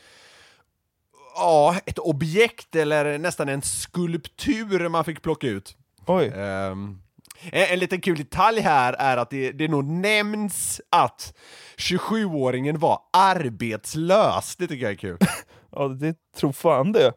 [1.34, 5.76] Ja, ett objekt eller nästan en skulptur man fick plocka ut.
[6.06, 6.32] Oj.
[6.36, 6.98] Ehm,
[7.50, 11.34] en, en liten kul detalj här är att det, det nog nämns att
[11.76, 14.56] 27-åringen var arbetslös.
[14.56, 15.18] Det tycker jag är kul.
[15.76, 17.12] Ja, det tror fan det.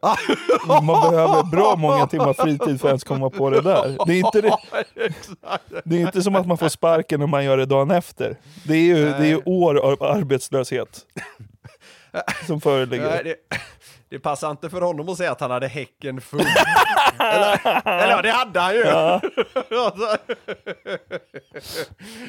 [0.68, 3.96] Man behöver bra många timmar fritid för att ens komma på det där.
[4.06, 4.56] Det är inte, det,
[5.84, 8.38] det är inte som att man får sparken och man gör det dagen efter.
[8.64, 11.06] Det är ju, det är ju år av arbetslöshet
[12.46, 13.24] som föreligger.
[13.24, 13.36] Det,
[14.08, 16.40] det passar inte för honom att säga att han hade häcken full.
[17.18, 18.84] eller, eller ja, det hade han ju.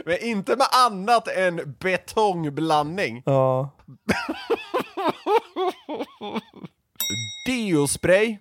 [0.06, 3.24] Men inte med annat än betongblandning.
[3.26, 3.70] Ja.
[7.48, 8.38] Deospray.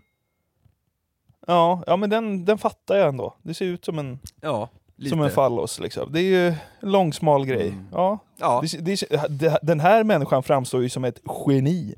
[1.46, 3.36] Ja, ja, men den, den fattar jag ändå.
[3.42, 5.10] Det ser ut som en, Ja, lite.
[5.10, 5.80] som en fallos.
[5.80, 6.12] Liksom.
[6.12, 7.74] Det är ju en lång, smal grej.
[7.92, 8.18] Ja.
[8.36, 8.62] Ja.
[8.78, 11.94] Det, det, det, den här människan framstår ju som ett geni.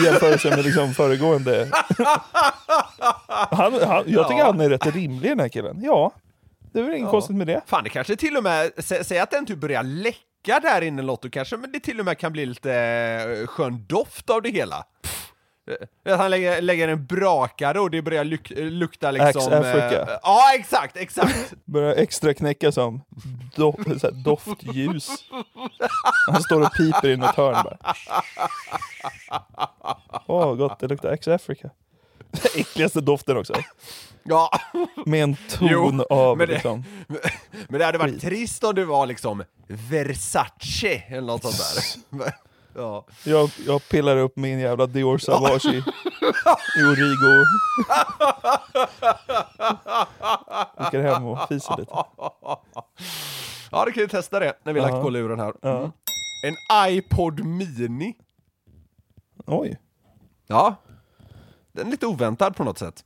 [0.00, 1.68] I jämförelse med liksom föregående.
[3.50, 4.46] Han, han, jag tycker Ja.
[4.46, 5.80] han är rätt rimlig den här killen.
[5.82, 6.12] Ja,
[6.72, 7.10] det är väl inget Ja.
[7.10, 7.60] konstigt med det.
[7.66, 11.02] Fan, det kanske till och med, sä, säg att den typ börjar läcka där inne
[11.02, 12.72] Lotto kanske, men det till och med kan bli lite
[13.40, 14.84] eh, skön doft av det hela.
[15.70, 19.28] Eh, Att han lägger, lägger en brakare och det börjar luk, eh, lukta liksom...
[19.42, 20.02] Axe Africa.
[20.02, 21.54] eh, ja, exakt, exakt!
[21.64, 23.00] Börjar extra knäcka som
[23.56, 23.74] do,
[24.24, 25.10] doftljus.
[26.32, 27.94] Han står och piper i något hörn bara.
[30.26, 30.78] Åh, gott.
[30.78, 31.70] Det luktar X-Africa.
[32.56, 33.54] Äckligaste doften också.
[34.22, 34.50] Ja,
[35.06, 36.84] Med en ton Jo, av men det- liksom...
[37.68, 38.22] men det hade varit Skit.
[38.22, 41.56] trist om det var liksom Versace eller något sånt
[42.10, 42.32] där.
[42.74, 43.06] Ja.
[43.24, 45.76] Jag, jag pillar upp min jävla Dior Sauvage i,
[46.80, 47.44] i Origo.
[50.86, 51.92] Åker hem och fiser lite.
[53.70, 54.94] ja, det kan ju testa det när vi har Ja.
[54.94, 55.54] lagt på luren här.
[55.62, 55.78] Ja.
[55.78, 55.90] Mm.
[56.44, 58.14] En iPod Mini.
[59.46, 59.78] Oj.
[60.46, 60.74] Ja.
[61.72, 63.04] Den är lite oväntad på något sätt.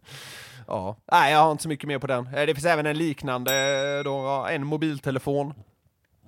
[0.66, 0.96] Ja.
[1.12, 2.26] Nej, jag har inte så mycket mer på den.
[2.26, 3.54] Eh, Det finns även en liknande,
[3.98, 4.18] eh, då,
[4.50, 5.54] en mobiltelefon.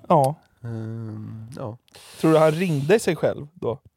[0.08, 0.34] Ja.
[1.56, 1.78] Ja.
[2.20, 3.80] Tror du han ringde sig själv då?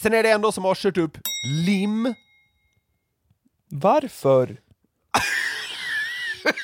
[0.00, 1.18] Sen är det en som har kört upp
[1.66, 2.14] lim.
[3.68, 4.56] Varför?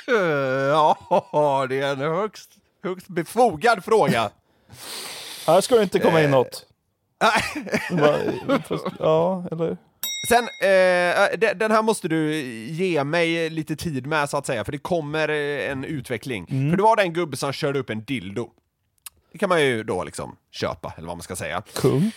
[0.06, 2.50] Ja, det är en högst,
[2.82, 4.30] högst befogad fråga.
[5.46, 6.67] Här ska det inte komma in något.
[8.98, 9.76] Ja, eller?
[10.28, 12.34] Sen, eh, de- den här måste du
[12.66, 16.46] ge mig lite tid med så att säga, för det kommer eh, en utveckling.
[16.46, 18.50] För det var den gubbe som körde upp en dildo.
[19.32, 21.62] Det kan man ju då liksom köpa, eller vad man ska säga.
[21.74, 22.10] Kung?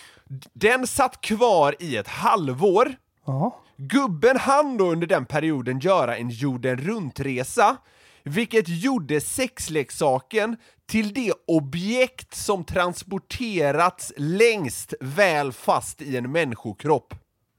[0.53, 2.95] Den satt kvar i ett halvår.
[3.25, 3.57] Ja.
[3.77, 7.77] Gubben hann då under den perioden göra en jorden runt-resa,
[8.23, 10.57] vilket gjorde sexleksaken
[10.91, 17.13] till det objekt som transporterats längst väl fast i en människokropp.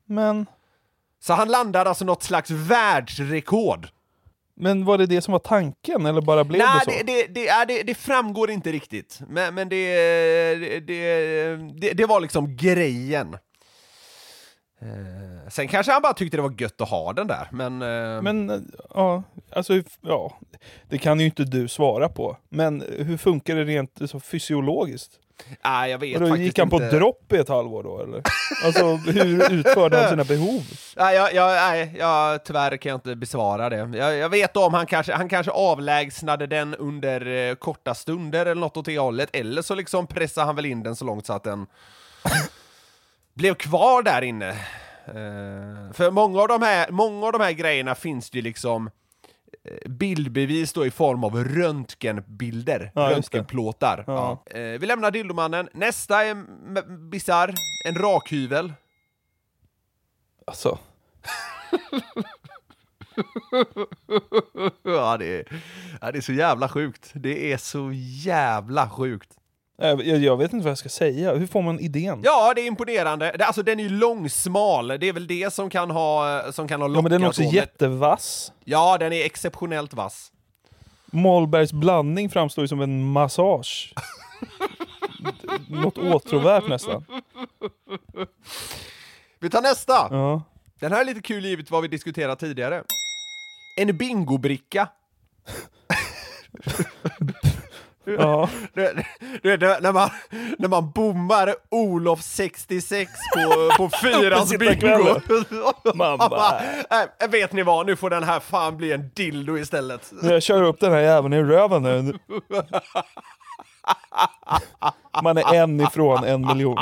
[0.07, 0.47] Men,
[1.21, 3.89] Så han landade alltså något slags världsrekord.
[4.57, 7.05] men var det det som var tanken eller bara blev Nej, det så?
[7.05, 9.21] det, det, det, ja, det, det framgår inte riktigt.
[9.29, 9.95] Men, men det,
[10.55, 13.37] det, det, det, det var liksom grejen.
[14.83, 17.83] Eh, sen kanske han bara tyckte det var gött att ha den där, men...
[17.83, 18.59] eh, Men eh,
[18.95, 20.39] ja, alltså ja,
[20.89, 22.37] det kan ju inte du svara på.
[22.49, 25.19] Men hur funkar det rent så fysiologiskt?
[25.65, 26.97] nej, jag vet Och då faktiskt gick han på inte.
[26.99, 28.23] dropp i ett halvår då eller?
[28.65, 30.63] Alltså hur utförde han sina behov?
[30.97, 33.99] Nej, jag, jag, nej jag, tyvärr kan jag inte besvara det.
[33.99, 38.61] Jag, jag vet om han kanske, han kanske avlägsnade den under eh, korta stunder eller
[38.61, 41.33] något åt det hållet, eller så liksom pressade han väl in den så långt så
[41.33, 41.67] att den
[43.35, 44.49] blev kvar där inne.
[45.07, 48.91] Eh, för många av, de här, många av de här grejerna finns det ju liksom
[49.65, 54.05] eh, bildbevis då i form av röntgenbilder, Ja, röntgenplåtar.
[54.07, 54.43] Ja.
[54.45, 54.59] Ja.
[54.59, 55.69] Eh, vi lämnar dildomannen.
[55.73, 56.35] Nästa är
[57.09, 57.55] bisarr,
[57.89, 58.73] en rakhyvel.
[60.47, 60.79] Alltså,
[64.83, 65.63] Ja det, är,
[66.01, 67.11] ja, det är så jävla sjukt.
[67.15, 69.37] Det är så jävla sjukt.
[69.89, 71.35] Jag, jag jag vet inte vad jag ska säga.
[71.35, 72.21] Hur får man idén?
[72.25, 73.37] Ja, det är imponerande.
[73.47, 76.89] Alltså den är ju långsmal, det är väl det som kan ha, som kan ha
[76.89, 78.53] lockat Ja, men den är också men- jättevass.
[78.65, 80.33] Ja, den är exceptionellt vass.
[81.07, 83.95] Mollbergs blandning framstår ju som en massage.
[85.69, 87.05] Något åtråvärt nästan.
[89.39, 89.93] Vi tar nästa!
[90.11, 90.43] Ja.
[90.81, 92.83] Den här är lite kul givet vad vi diskuterat tidigare.
[93.81, 94.89] En bingobricka.
[98.05, 98.49] Ja.
[98.75, 99.03] Du,
[99.43, 100.11] du vet, när man,
[100.59, 105.21] när man bommar Olof 66 på, på fyrans bingo.
[105.95, 110.13] Man bara, "Nej, vet ni vad, nu får den här fan bli en dildo istället.
[110.23, 112.19] Jag kör upp den här jäveln i röven nu.
[115.23, 116.79] Man är en ifrån en miljon.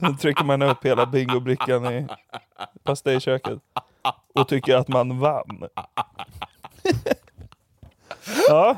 [0.00, 2.06] Sen trycker man upp hela bingobrickan i
[2.84, 3.58] pastejköket.
[4.34, 5.68] Och tycker att man vann.
[8.48, 8.76] Ja.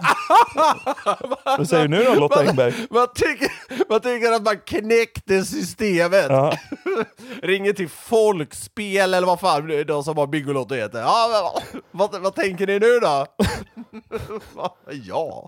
[1.45, 2.75] Vad säger du nu då Lotta Engberg?
[2.91, 3.49] Man tycker,
[3.89, 6.27] man tycker att man knäckte systemet.
[6.29, 6.57] Ja.
[7.43, 10.99] Ringer till Folkspel eller vad fan de som har Bingolotto heter.
[11.01, 13.27] Ja, men, vad, vad tänker ni nu då?
[15.07, 15.47] ja.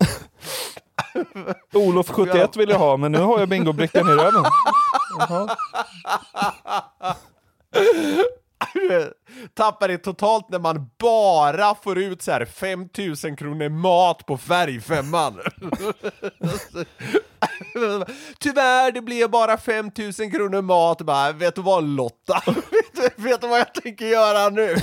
[1.74, 4.44] Olof 71 vill jag ha, men nu har jag bingobrickan i röven.
[5.18, 5.56] Jaha.
[9.54, 15.40] Tappar det totalt när man bara får ut så här 5000 kronor mat på färgfemman.
[18.38, 21.02] Tyvärr, det blev bara 5000 kronor mat.
[21.02, 22.42] Bara, vet du vad Lotta?
[22.46, 24.76] vet, du, vet du vad jag tänker göra nu?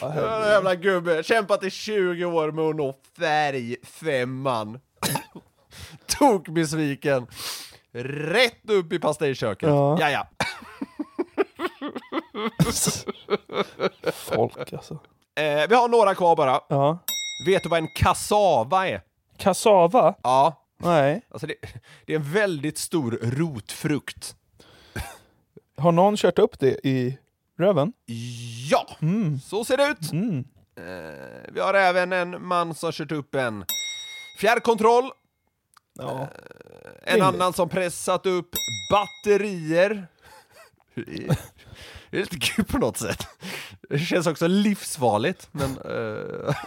[0.00, 4.80] Den jävla gubbe, kämpat i 20 år med att nå färgfemman.
[6.06, 7.26] Tok besviken.
[8.04, 9.68] Rätt upp i pastejköket.
[9.68, 9.96] Ja.
[10.00, 10.26] Ja, ja.
[14.12, 14.94] Folk alltså.
[15.34, 16.60] Eh, vi har några kvar bara.
[16.68, 16.98] Ja.
[17.46, 19.02] Vet du vad en kassava är?
[19.38, 20.14] Kassava?
[20.22, 21.22] Ja, Nej.
[21.30, 21.54] alltså det,
[22.06, 24.36] det är en väldigt stor rotfrukt.
[25.78, 27.18] Har någon kört upp det i
[27.58, 27.92] röven?
[28.70, 28.86] Ja,
[29.44, 30.12] så ser det ut.
[30.12, 30.44] Mm.
[30.76, 33.64] Eh, vi har även en man som kört upp en
[34.40, 35.10] fjärrkontroll.
[35.98, 36.28] Ja.
[37.02, 37.22] En Rimligt.
[37.34, 38.48] annan som pressat upp
[38.90, 40.06] batterier.
[40.94, 41.00] Det
[42.18, 43.26] är- lite kul på något sätt.
[43.90, 45.70] Det känns också livsfarligt, men...
[45.70, 46.54] eh,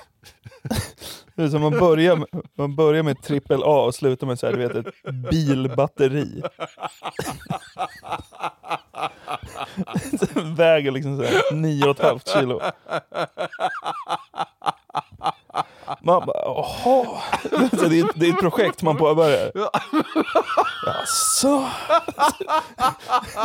[1.35, 2.27] Det är som man börjar med,
[2.57, 4.93] man börjar med trippel A och slutar med så här, du vet, ett
[5.31, 6.41] bilbatteri.
[10.33, 12.61] Det väger liksom så här, nio och ett halvt kilo.
[16.01, 17.05] Man bara, jaha.
[17.71, 19.51] Det, är, det är ett projekt man påbörjar.
[20.85, 21.65] Jaså?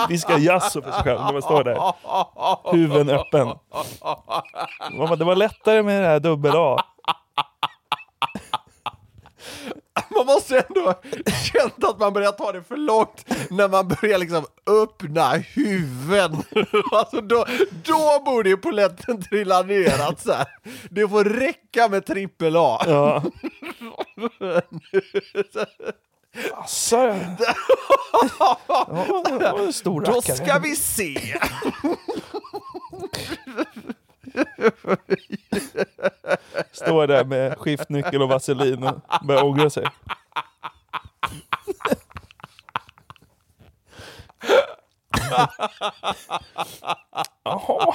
[0.08, 1.92] Vi ska jaså för sig själv när man står där.
[2.72, 3.46] Huven öppen.
[4.98, 6.84] Man bara, Det var lättare med det här dubbel A.
[10.10, 10.94] Man måste ändå
[11.52, 16.42] känna att man börjar ta det för långt när man börjar liksom öppna huvuden.
[16.92, 17.46] Alltså då,
[17.84, 20.46] då borde ju poletten trilla ner att så här.
[20.90, 22.82] Det får räcka med trippel A.
[22.86, 23.22] Ja.
[26.52, 27.14] Asså,
[28.38, 29.72] ja.
[29.72, 31.38] Stor Då ska vi se.
[36.74, 39.86] Står där med skiftnyckel och vaselin och börjar ångra sig.
[47.44, 47.94] Jaha.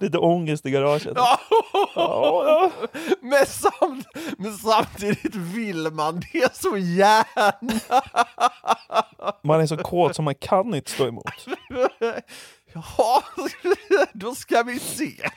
[0.00, 1.12] Lite ångest i garaget.
[1.16, 1.38] Ja,
[1.94, 2.70] ja.
[3.20, 4.06] Men, samt,
[4.38, 7.52] men samtidigt vill man det så gärna.
[9.42, 11.24] Man är så kåt som man kan inte stå emot.
[12.72, 13.22] Ja,
[14.12, 15.12] då ska vi se.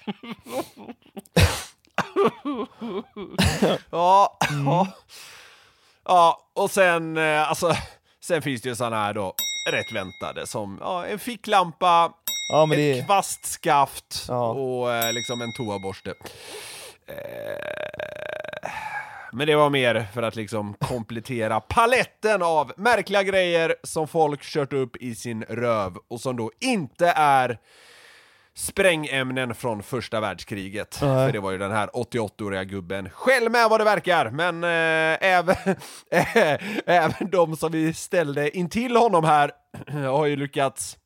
[3.92, 4.88] Ja, ja.
[6.06, 7.76] ja, och sen, eh, alltså,
[8.24, 9.34] sen finns det ju sådana här då,
[9.72, 12.14] rätt väntade, som ja, en ficklampa,
[12.54, 13.06] Ja, det ett är...
[13.06, 14.50] kvastskaft Ja.
[14.52, 16.14] och eh, liksom en toaborste.
[17.08, 18.72] Eh,
[19.32, 24.74] men det var mer för att liksom komplettera paletten av märkliga grejer som folk kört
[24.74, 27.58] upp i sin röv och som då inte är
[28.54, 31.00] sprängämnen från första världskriget.
[31.02, 31.28] Nej.
[31.28, 35.30] För det var ju den här 88-åriga gubben själv med vad det verkar, men eh,
[35.30, 35.56] även,
[36.86, 39.52] även de som vi ställde intill honom här
[40.08, 40.98] har ju lyckats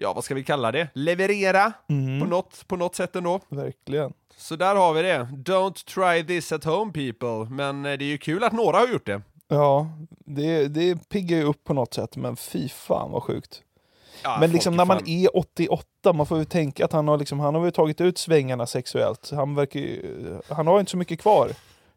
[0.00, 0.88] ja, vad ska vi kalla det?
[0.94, 1.72] Leverera
[2.20, 3.40] på, något, på något sätt ändå.
[3.48, 4.12] Verkligen.
[4.40, 5.28] Så där har vi det.
[5.32, 7.54] Don't try this at home people.
[7.54, 9.22] Men eh, det är ju kul att några har gjort det.
[9.48, 9.86] Ja,
[10.26, 13.62] det, det piggar ju upp på något sätt, men fy fan vad sjukt.
[14.22, 17.08] Ja, Men liksom är när man fan- är 88, man får ju tänka att han
[17.08, 19.30] har, liksom, han har väl tagit ut svängarna sexuellt.
[19.30, 21.50] Han, verkar ju, han har inte så mycket kvar.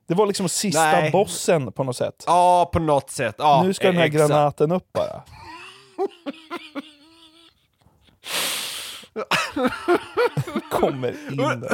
[0.08, 1.12] Det var liksom sista Nej.
[1.12, 2.24] bossen på något sätt.
[2.28, 3.36] Ja, på något sätt.
[3.38, 4.30] Ja, nu ska den här exakt.
[4.30, 5.22] granaten upp bara.
[10.72, 11.66] Kommer in.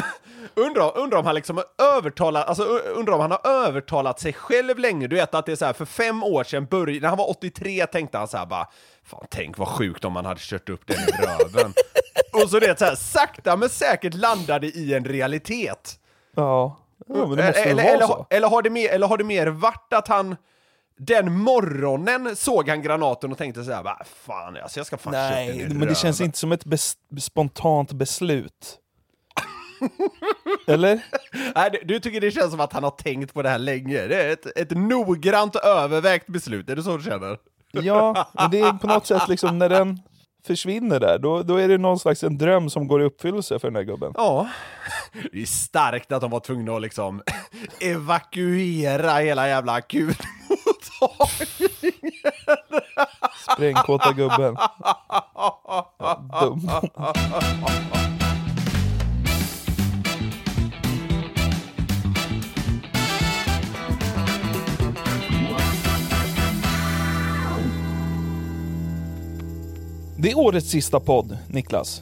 [0.56, 4.80] Undrar, undrar om han liksom har övertalat, alltså undrar om han har övertalat sig själv
[4.80, 5.08] länge.
[5.08, 7.30] Du vet att det är så här, för fem år sedan, börj- när han var
[7.30, 8.68] 83 tänkte han så här bara,
[9.04, 11.74] fan tänk vad sjukt om man hade kört upp den i röven.
[12.44, 16.00] Och så det så här, sakta men säkert landade i en realitet.
[16.36, 16.78] Ja.
[17.08, 18.26] ja, men det måste väl eller, vara eller, så.
[18.30, 20.36] eller, har det mer, eller har det mer varit att han
[21.00, 25.14] den morgonen såg han granaten och tänkte så här, "Va, fan alltså jag ska fan
[25.14, 28.78] köpa Nej, i men det känns röven." inte som ett bes- spontant beslut.
[30.68, 31.02] Eller?
[31.56, 34.08] Nej, du- du tycker det känns som att han har tänkt på det här länge.
[34.08, 37.38] Det är ett, ett noggrant övervägt beslut, är det så du känner?
[37.72, 40.00] Ja, men det är på något sätt liksom när den
[40.48, 43.68] försvinner där, då, då är det någon slags en dröm som går i uppfyllelse för
[43.68, 44.12] den där gubben.
[44.16, 44.50] Ja.
[45.32, 47.22] Det är starkt att de var tvungna att liksom
[47.82, 50.39] evakuera hela jävla akutmottagningen.
[53.54, 54.58] Sprängkåta gubben.
[56.42, 56.70] Dum.
[70.18, 72.02] Det är årets sista podd, Niklas.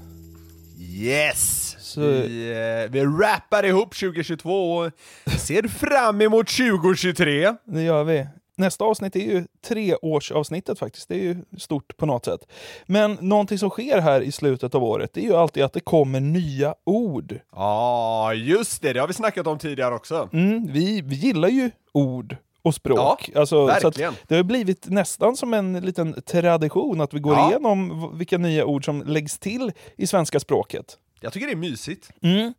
[0.80, 1.76] Yes!
[1.80, 2.50] Så- Vi,
[2.86, 4.92] eh, vi rappar ihop 2022 och
[5.40, 7.54] ser fram emot 2023.
[7.66, 8.28] Det gör vi.
[8.60, 11.08] Nästa avsnitt är ju treårsavsnittet faktiskt.
[11.10, 12.48] Det är ju stort på något sätt.
[12.86, 15.80] Men någonting som sker här i slutet av året, det är ju alltid att det
[15.80, 17.40] kommer nya ord.
[17.56, 20.30] Ja, just det, det har vi snackat om tidigare också.
[20.34, 23.30] Mm, vi, vi gillar ju ord och språk.
[23.36, 24.14] alltså, så att verkligen.
[24.28, 27.50] det har blivit nästan som en liten tradition att vi går Ja.
[27.50, 30.98] igenom vilka nya ord som läggs till i svenska språket.
[31.20, 32.10] Jag tycker det är mysigt.
[32.22, 32.54] Mm.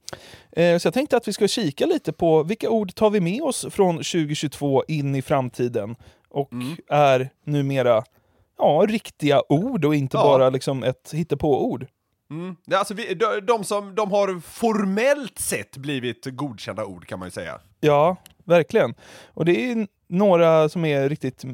[0.53, 3.43] Eh, Så jag tänkte att vi ska kika lite på vilka ord tar vi med
[3.43, 5.97] oss från 2022 in i framtiden
[6.29, 6.77] och Mm.
[6.89, 8.03] är numera
[8.59, 10.23] ja, riktiga ord och inte Ja.
[10.23, 11.87] bara liksom ett hittepå-ord.
[12.31, 12.57] Mm.
[12.75, 17.31] Alltså, vi, de, de som de har formellt sett blivit godkända ord kan man ju
[17.33, 17.61] säga.
[17.81, 18.95] Ja, verkligen.
[19.35, 21.45] Och det är några som är riktigt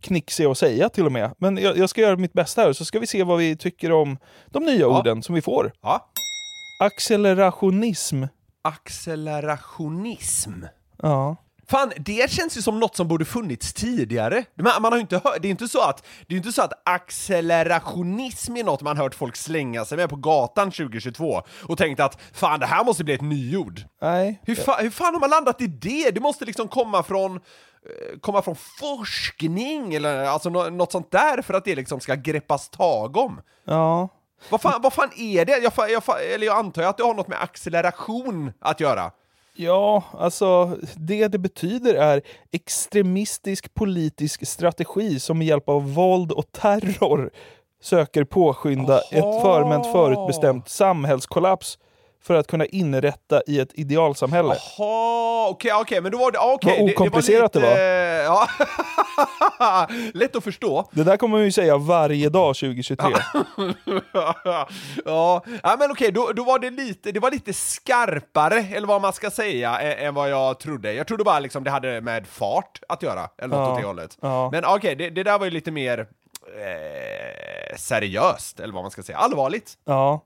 [0.00, 1.34] knixiga att säga till och med.
[1.38, 3.92] Men jag, jag ska göra mitt bästa här så ska vi se vad vi tycker
[3.92, 5.72] om de nya orden som vi får.
[5.80, 6.10] Ja.
[6.78, 8.24] Accelerationism.
[8.62, 10.52] Accelerationism.
[11.02, 11.36] Ja.
[11.68, 14.44] Fan, det känns ju som något som borde funnits tidigare.
[14.58, 16.72] Man, man har inte hört, det är inte så att, det är inte så att
[16.84, 22.20] accelerationism är något man hört folk slänga sig med på gatan 2022 och tänkt att
[22.32, 23.80] fan det här måste bli ett nyord.
[24.02, 24.40] Nej.
[24.42, 26.10] Hur, fa, hur fan har man landat i det?
[26.10, 31.42] Det måste liksom komma från eh, komma från forskning eller alltså nå- något sånt där
[31.42, 33.40] för att det liksom ska greppas tag om.
[33.64, 34.08] Ja.
[34.50, 35.58] Vad fan, vad fan är det?
[35.58, 39.10] Jag, jag, eller jag antar att det har något med acceleration att göra.
[39.56, 42.22] Ja, alltså det det betyder är
[42.52, 47.30] extremistisk politisk strategi som med hjälp av våld och terror
[47.82, 51.78] söker påskynda ett förment förutbestämt samhällskollaps
[52.26, 54.56] för att kunna inrätta i ett idealsamhälle.
[54.78, 56.38] Jaha, okej, okej, men då var det...
[56.38, 57.76] ah, okej, Vad okomplicerat det var.
[58.24, 58.48] Ja.
[60.14, 60.88] Lätt att förstå.
[60.92, 63.06] Det där kommer man ju säga varje dag 2023.
[65.04, 69.02] ja, ja, men okej, då, då var det lite, det var lite skarpare, eller vad
[69.02, 70.92] man ska säga, ä- än vad jag trodde.
[70.92, 73.86] Jag trodde bara liksom det hade med fart att göra, eller något Ja, åt det
[73.86, 74.18] hållet.
[74.20, 74.48] ja.
[74.52, 79.02] Men okej, det, det där var ju lite mer eh, seriöst, eller vad man ska
[79.02, 79.72] säga, allvarligt.
[79.84, 80.20] Ja.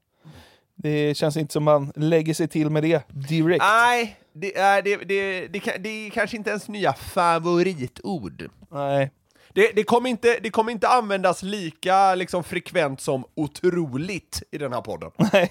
[0.83, 3.65] Det känns inte som man lägger sig till med det direkt.
[3.65, 8.51] Nej, det är, det, det, det, det är kanske inte ens nya favoritord.
[8.71, 9.11] Nej.
[9.53, 14.73] Det, det, kommer inte, det kommer inte användas lika liksom, frekvent som otroligt i den
[14.73, 15.11] här podden.
[15.33, 15.51] Nej.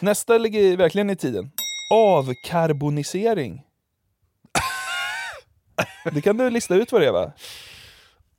[0.00, 1.50] Nästa ligger verkligen i tiden.
[1.92, 3.62] Avkarbonisering.
[6.12, 7.32] Det kan du lista ut vad det är va?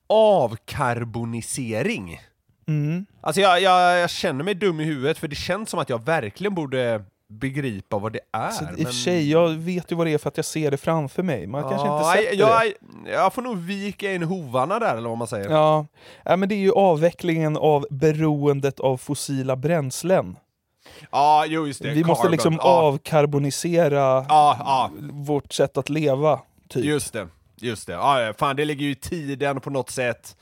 [0.07, 2.21] Avkarbonisering.
[2.67, 3.05] Mm.
[3.21, 6.05] Alltså jag, jag, jag känner mig dum i huvudet för det känns som att jag
[6.05, 8.49] verkligen borde begripa vad det är.
[8.49, 10.71] Så I och för sig, jag vet ju vad det är för att jag ser
[10.71, 11.47] det framför mig.
[11.47, 12.61] Man kanske inte Ja, sätter jag,
[13.05, 13.11] det.
[13.11, 15.49] jag, får nog vika in hovarna där eller vad man säger.
[15.49, 15.85] Ja.
[16.23, 20.35] ja, men det är ju avvecklingen av beroendet av fossila bränslen.
[21.11, 21.89] Ja, jo just det.
[21.89, 22.31] Vi måste Carbon.
[22.31, 22.63] liksom ja.
[22.63, 23.95] avkarbonisera
[24.29, 26.39] Ja, ja, vårt sätt att leva,
[26.69, 26.85] typ.
[26.85, 27.27] just det.
[27.55, 27.93] Just det.
[27.93, 30.35] Ja, ja, fan det ligger ju i tiden på något sätt.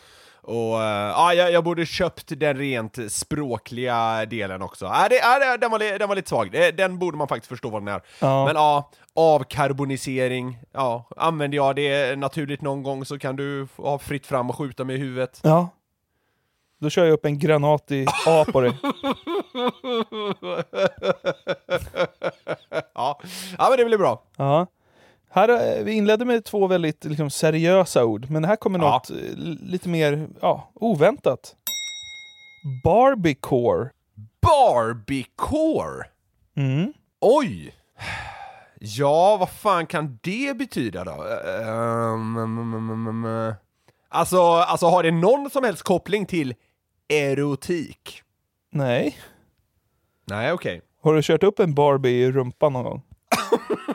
[0.45, 4.85] Och eh, ja, jag, jag borde köpt den rent språkliga delen också.
[4.85, 5.15] Ja, det,
[5.45, 6.51] det, den, var, den var lite svag.
[6.77, 8.01] Den borde man faktiskt förstå vad den är.
[8.19, 8.45] Ja.
[8.45, 10.59] Men ja, avkarbonisering.
[10.71, 14.83] Ja, använder jag det naturligt någon gång så kan du ha fritt fram och skjuta
[14.83, 15.39] mig i huvudet.
[15.43, 15.69] Ja.
[16.79, 18.71] Då kör jag upp en granat i A på dig.
[22.93, 23.19] Ja,
[23.57, 24.23] ja men det blir bra.
[24.37, 24.67] Ja.
[25.35, 28.91] Här, eh, vi inledde med två väldigt liksom, seriösa ord, men här kommer Ja.
[28.91, 29.15] något eh,
[29.61, 31.55] lite mer ja, oväntat.
[32.83, 33.89] Barbiecore.
[34.41, 36.05] Barbiecore?
[36.57, 36.93] Mm.
[37.21, 37.75] Oj!
[38.79, 41.11] Ja, vad fan kan det betyda då?
[41.11, 43.53] Ehm, mm, mm, mm.
[44.09, 46.53] Alltså, alltså har det någon som helst koppling till
[47.09, 48.21] erotik?
[48.71, 49.17] Nej.
[50.25, 50.81] Nej, okej.
[51.01, 53.01] Har du kört upp en Barbie i rumpan någon gång?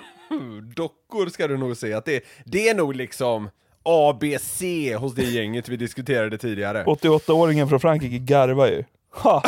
[0.77, 3.51] Dockor ska du nog se att det, det är nog liksom
[3.83, 4.63] ABC
[4.99, 6.85] hos det gänget vi diskuterade tidigare.
[6.85, 8.85] 88-åringen från Frankrike garvar ju.
[9.13, 9.43] Ha!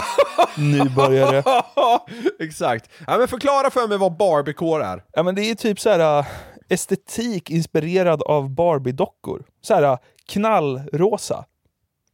[0.57, 1.43] Nybörjare.
[2.41, 2.91] Exakt.
[3.07, 5.05] Ja, men förklara för mig vad Barbiecore är.
[5.13, 6.27] Ja men det är typ så här äh,
[6.69, 9.43] estetik inspirerad av Barbie-dockor.
[9.63, 11.45] Så här äh, knallrosa.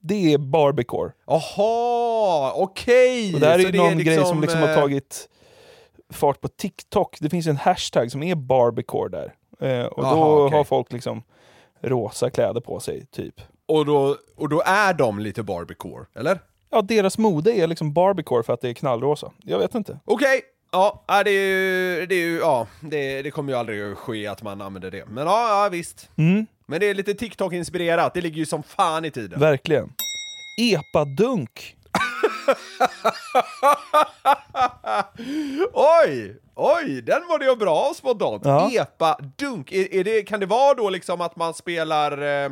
[0.00, 1.12] Det är Barbiecore.
[1.26, 3.34] Jaha, okej!
[3.34, 5.28] Och det här är Så ju någon grej som liksom har eh, tagit
[6.12, 7.16] fart på TikTok.
[7.20, 9.34] Det finns en hashtag som är Barbiecore där.
[9.60, 10.56] Eh, och Jaha, då okej.
[10.58, 11.22] har folk liksom
[11.80, 13.34] rosa kläder på sig, typ.
[13.66, 16.38] Och då, och då är de lite Barbiecore, eller?
[16.70, 19.32] Ja, deras mode är liksom Barbiecore för att det är knallrosa.
[19.44, 19.98] Jag vet inte.
[20.04, 20.40] Okej,
[20.72, 21.42] ja, ja, det är
[22.00, 24.90] ju, det är ju, ja, det, det kommer ju aldrig att ske att man använder
[24.90, 25.04] det.
[25.08, 26.10] Men ja, ja visst.
[26.16, 29.40] Mm, Men det är lite TikTok-inspirerat, det ligger ju som fan i tiden.
[29.40, 29.92] verkligen.
[30.60, 31.76] Epadunk.
[35.72, 36.36] Oj!
[36.60, 38.42] Oj, den var det ju bra spontant.
[38.44, 38.70] Ja.
[38.72, 39.72] Epa dunk.
[39.72, 42.50] Är, är det, kan det vara då liksom att man spelar, eh,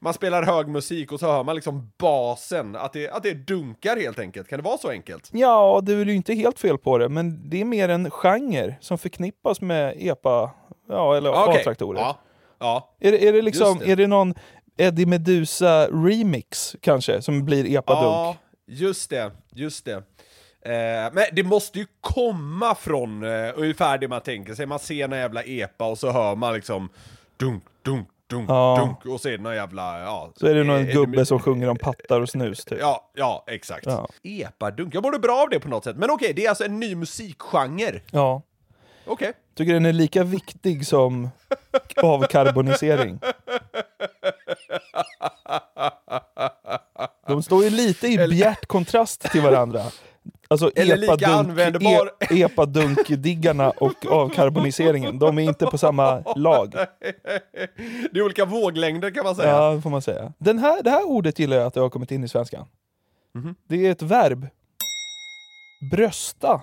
[0.00, 3.96] man spelar hög musik och så hör man liksom basen, att det, att det dunkar
[3.96, 4.48] helt enkelt?
[4.48, 5.30] Kan det vara så enkelt?
[5.32, 8.74] Ja, du är ju inte helt fel på det, men det är mer en genre
[8.80, 10.50] som förknippas med epa,
[10.88, 11.60] ja, eller Okej.
[11.60, 12.00] A-traktorer.
[12.00, 12.16] Ja.
[12.58, 12.94] Ja.
[13.00, 13.92] Är, det- är det liksom, det.
[13.92, 14.34] är det någon
[14.76, 18.04] Eddie Meduza remix kanske, som blir epadunk?
[18.04, 19.92] Ja, just det, just det.
[20.62, 24.66] Eh, men det måste ju komma från eh, ungefär det man tänker sig.
[24.66, 26.88] Man ser en jävla epa och så hör man liksom
[27.36, 28.76] dunk, dunk, dunk, Ja.
[28.80, 30.32] dunk och så är det någon jävla, ja.
[30.36, 32.78] Så är det någon eh, gubbe som sjunger om pattar och snus typ.
[32.80, 33.86] Ja, ja, exakt.
[33.86, 34.08] Ja.
[34.22, 35.96] Epadunk, jag mår bra av det på något sätt.
[35.96, 38.00] Men okej, det är alltså en ny musikgenre.
[38.10, 38.42] Ja.
[39.06, 39.32] Okej.
[39.54, 41.30] Tycker den är lika viktig som
[42.02, 43.20] avkarbonisering.
[47.26, 49.82] De står ju lite i bjärt kontrast till varandra.
[50.48, 56.74] Alltså epadunk, e, epadunkdiggarna och avkarboniseringen, de är inte på samma lag.
[58.12, 59.48] Det är olika våglängder kan man säga.
[59.50, 60.32] Ja, får man säga.
[60.38, 62.66] Den här, det här ordet gillar jag att det har kommit in i svenskan.
[63.34, 63.54] Mhm.
[63.68, 64.46] Det är ett verb.
[65.90, 66.62] Brösta.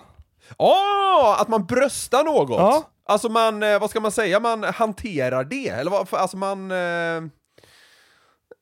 [0.58, 2.50] Åh, att man bröstar något!
[2.50, 2.82] Ja.
[3.04, 6.70] Alltså man, eh, vad ska man säga, man hanterar det, eller vad, alltså man...
[6.70, 7.22] Eh,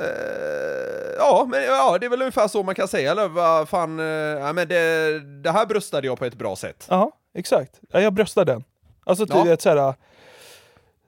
[0.00, 4.00] eh, ja, men ja, det är väl ungefär så man kan säga, eller vad fan,
[4.00, 6.86] eh, ja, men det, det här bröstade jag på ett bra sätt.
[6.90, 7.80] Ja, exakt.
[7.92, 8.64] Ja, jag bröstar den.
[9.04, 9.44] Alltså du Ja.
[9.44, 9.94] vet såhär,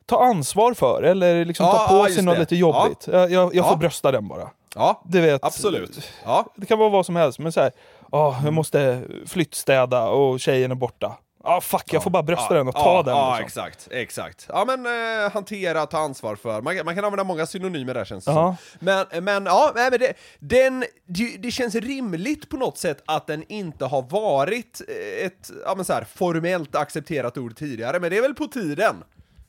[0.06, 2.40] ta ansvar för eller liksom Ja, ta på ja, sig något det.
[2.40, 3.06] lite jobbigt.
[3.12, 4.50] Jag, jag, jag får brösta den bara.
[4.74, 6.08] Ja, Du vet, absolut.
[6.24, 6.46] Ja.
[6.56, 7.72] Det kan vara vad som helst, men såhär,
[8.10, 8.44] åh, Mm.
[8.44, 11.16] jag måste flyttstäda och tjejen är borta.
[11.44, 13.16] Ja, fuck, jag får bara brösta ja, den och ta ja, den.
[13.16, 13.64] Ja, liksom.
[13.64, 14.46] exakt, exakt.
[14.48, 16.62] Ja men eh, hantera, ta ansvar för.
[16.62, 18.56] Man, man kan använda många synonymer där känns det Ja.
[18.70, 18.78] som.
[19.10, 23.44] Men, men ja, men det, den, det, det känns rimligt på något sätt att den
[23.48, 28.16] inte har varit eh, ett ja, men så här, formellt accepterat ord tidigare, men det
[28.18, 28.96] är väl på tiden.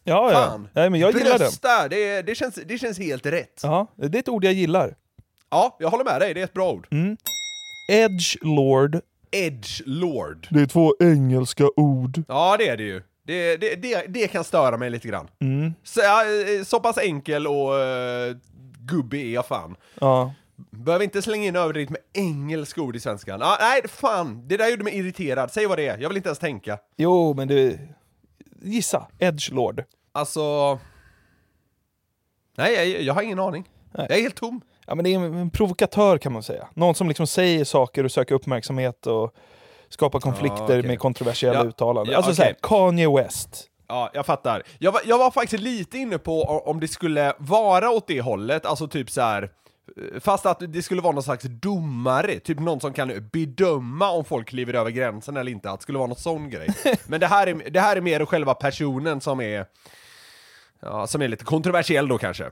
[0.04, 0.46] Ja, ja.
[0.46, 0.70] Fan.
[0.74, 1.38] Nej, men jag gillar.
[1.38, 3.60] Brösta, det, det, känns, det känns helt rätt.
[3.64, 3.88] Ja.
[3.96, 4.96] Ja, det är ett ord jag gillar.
[5.80, 6.88] jag håller med dig, det är ett bra ord.
[6.92, 7.18] Mm.
[7.92, 9.02] Edge lord.
[9.34, 10.48] Edge lord.
[10.52, 12.24] Det är två engelska ord.
[12.28, 13.02] Ja, det är det ju.
[13.26, 15.28] Det, det, det, det kan störa mig lite grann.
[15.40, 15.74] Mm.
[15.84, 18.38] Så, eh, så pass enkel och uh,
[18.80, 19.76] gubbig är jag fan.
[20.00, 20.34] Ja.
[20.56, 23.42] Behöver inte slänga in överdrivet med engelska ord i svenskan.
[23.42, 24.48] Ah, nej, fan!
[24.48, 25.52] Det där gjorde mig irriterad.
[25.52, 26.80] Säg vad det är, jag vill inte ens tänka.
[26.98, 27.80] Jo, men du...
[28.62, 29.08] Gissa.
[29.20, 29.84] Edge lord.
[30.12, 30.80] Alltså...
[32.58, 33.70] Nej, jag, jag har ingen aning.
[33.92, 34.06] Nej.
[34.10, 34.62] Jag är helt tom.
[34.88, 36.68] Ja, men det är en, provokatör kan man säga.
[36.74, 39.36] Någon som liksom säger saker och söker uppmärksamhet och
[39.90, 40.84] skapar konflikter okej.
[40.84, 42.12] med kontroversiella Ja, uttalanden.
[42.12, 42.36] ja, alltså okej.
[42.36, 43.68] såhär, Kanye West.
[43.88, 44.64] Ja, jag fattar.
[44.80, 48.66] Jag var, jag var faktiskt lite inne på om det skulle vara åt det hållet,
[48.66, 49.50] alltså typ så här.
[50.20, 54.48] Fast att det skulle vara någon slags domare, typ någon som kan bedöma om folk
[54.48, 56.68] kliver över gränsen eller inte, att det skulle vara någon sån grej.
[57.06, 59.66] Men det här är, det här är mer själva personen som är,
[60.82, 62.46] ja, som är lite kontroversiell då kanske.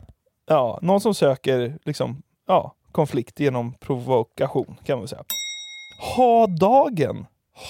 [0.51, 5.23] Ja, någon som söker liksom, ja, konflikt genom provokation kan man säga.
[6.15, 7.25] Ha dagen.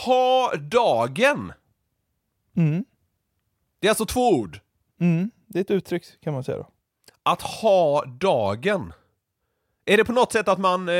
[0.05, 1.53] Ha dagen!
[2.57, 2.85] Mm.
[3.79, 4.59] Det är alltså två ord.
[4.99, 5.31] Mm.
[5.47, 6.67] Det är ett uttryck kan man säga då.
[7.23, 8.93] Att ha dagen.
[9.85, 10.89] Är det på något sätt att man...
[10.89, 10.95] Eh,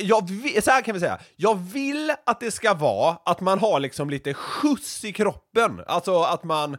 [0.00, 1.20] jag vill, så här kan vi säga.
[1.36, 5.82] Jag vill att det ska vara att man har liksom lite skjuts i kroppen.
[5.86, 6.76] Alltså att man...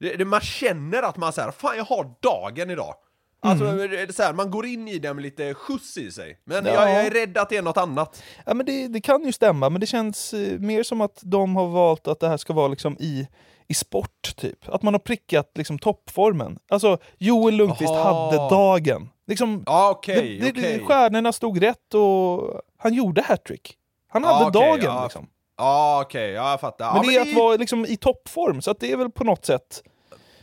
[0.00, 2.94] det- det- Man känner att man säger fan jag har dagen idag.
[3.40, 3.90] Alltså, Mm.
[3.90, 6.38] det så här, man går in i den med lite skjuts i sig.
[6.44, 6.72] Men Ja.
[6.72, 8.22] jag, jag är rädd att det är något annat.
[8.46, 11.56] Ja, men det, det kan ju stämma, men det känns eh, mer som att de
[11.56, 13.28] har valt att det här ska vara liksom i,
[13.68, 14.68] i sport, typ.
[14.68, 16.58] Att man har prickat liksom, toppformen.
[16.70, 18.24] Alltså, Joel Lundqvist Jaha.
[18.30, 19.08] hade dagen.
[19.26, 20.84] Liksom, Ja, okej, det, det, okej.
[20.86, 23.74] Stjärnorna stod rätt och han gjorde hattrick.
[24.08, 24.80] Han hade okej, dagen.
[24.84, 25.02] ja.
[25.02, 25.26] Liksom.
[25.56, 26.92] Ja, okej, ja, jag fattar.
[26.94, 29.24] Men ja, det är att vara liksom, i toppform, så att det är väl på
[29.24, 29.82] något sätt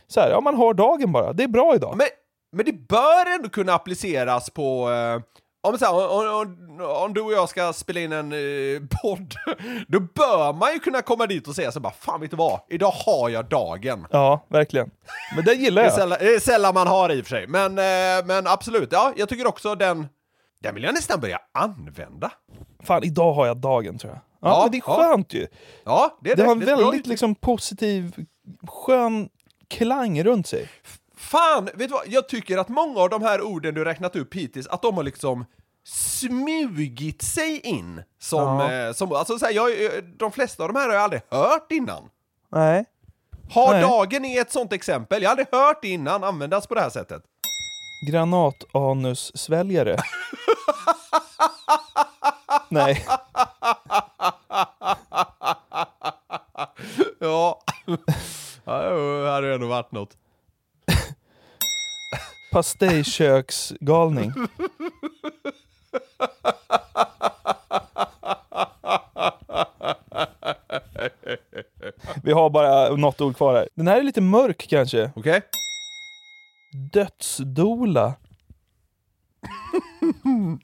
[0.06, 1.32] så här, ja man har dagen bara.
[1.32, 1.96] Det är bra idag.
[1.96, 2.06] Men,
[2.52, 4.90] men det bör ändå kunna appliceras på...
[4.90, 5.22] Eh,
[5.62, 9.34] om, så här, om, om, om du och jag ska spela in en eh, podd,
[9.88, 12.60] då bör man ju kunna komma dit och säga så bara Fan vet du vad?
[12.68, 14.06] Idag har jag dagen.
[14.10, 14.90] Ja, verkligen.
[15.36, 15.98] Men det gillar Det är, jag.
[15.98, 18.88] sällan, det är sällan man har i och för sig, men, eh, men absolut.
[18.92, 20.06] Ja, jag tycker också den...
[20.62, 22.30] Den vill jag nästan börja använda.
[22.84, 24.20] Fan, idag har jag dagen tror jag.
[24.40, 24.96] Ja, Ja, men det är ja.
[24.96, 25.46] skönt ju.
[25.84, 28.26] Ja, det är Det har en väldigt liksom, positiv,
[28.68, 29.28] skön
[29.68, 30.68] klang runt sig.
[31.16, 32.02] Fan, vet du vad?
[32.06, 35.02] Jag tycker att många av de här orden du räknat upp hittills, att de har
[35.02, 35.44] liksom
[35.84, 38.58] smugit sig in som...
[38.60, 38.72] Ja.
[38.72, 41.22] Eh, som alltså, så här, jag, eh, de flesta av de här har jag aldrig
[41.30, 42.02] hört innan.
[42.52, 42.84] Nej.
[43.50, 43.82] Har Nej.
[43.82, 45.22] dagen är ett sånt exempel.
[45.22, 47.22] Jag har aldrig hört det innan användas på det här sättet.
[48.10, 49.96] Granatanus-sväljare.
[52.68, 53.06] Nej.
[57.18, 57.60] Ja.
[58.64, 60.16] det hade ju ändå varit något.
[62.52, 64.32] Pastejköksgalning.
[72.22, 73.68] Vi har bara något ord kvar här.
[73.74, 75.10] Den här är lite mörk kanske.
[75.16, 75.42] Okej?
[76.92, 78.14] Dödsdola.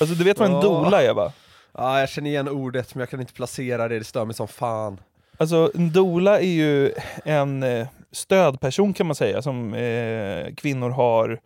[0.00, 0.60] alltså du vet vad en Ja.
[0.62, 1.32] dola är va?
[1.78, 3.98] Ja, jag känner igen ordet, men jag kan inte placera det.
[3.98, 5.00] Det stör mig som fan.
[5.38, 6.92] Alltså en dola är ju
[7.24, 11.40] en eh, stödperson kan man säga som eh, kvinnor har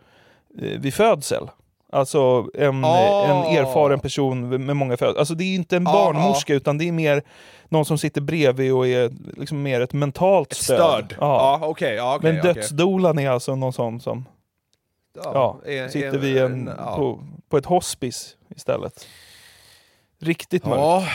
[0.63, 1.49] eh, vid födsel.
[1.93, 3.25] Alltså en, Ah.
[3.25, 5.19] eh, en erfaren person med många födslar.
[5.21, 7.23] Alltså det är inte en Ah, barnmorska utan det är mer
[7.69, 10.77] någon som sitter bredvid och är liksom mer ett mentalt Ett stöd.
[10.79, 11.15] stöd.
[11.21, 11.59] Ja.
[11.63, 11.95] Okej.
[11.95, 14.25] ja, okej, Men dödsdolan är alltså någon sån som
[15.25, 16.97] ja, är- sitter vid en, ja.
[16.97, 19.07] på, på ett hospice istället.
[20.21, 20.81] Riktigt mörkt.
[20.81, 21.09] Ja.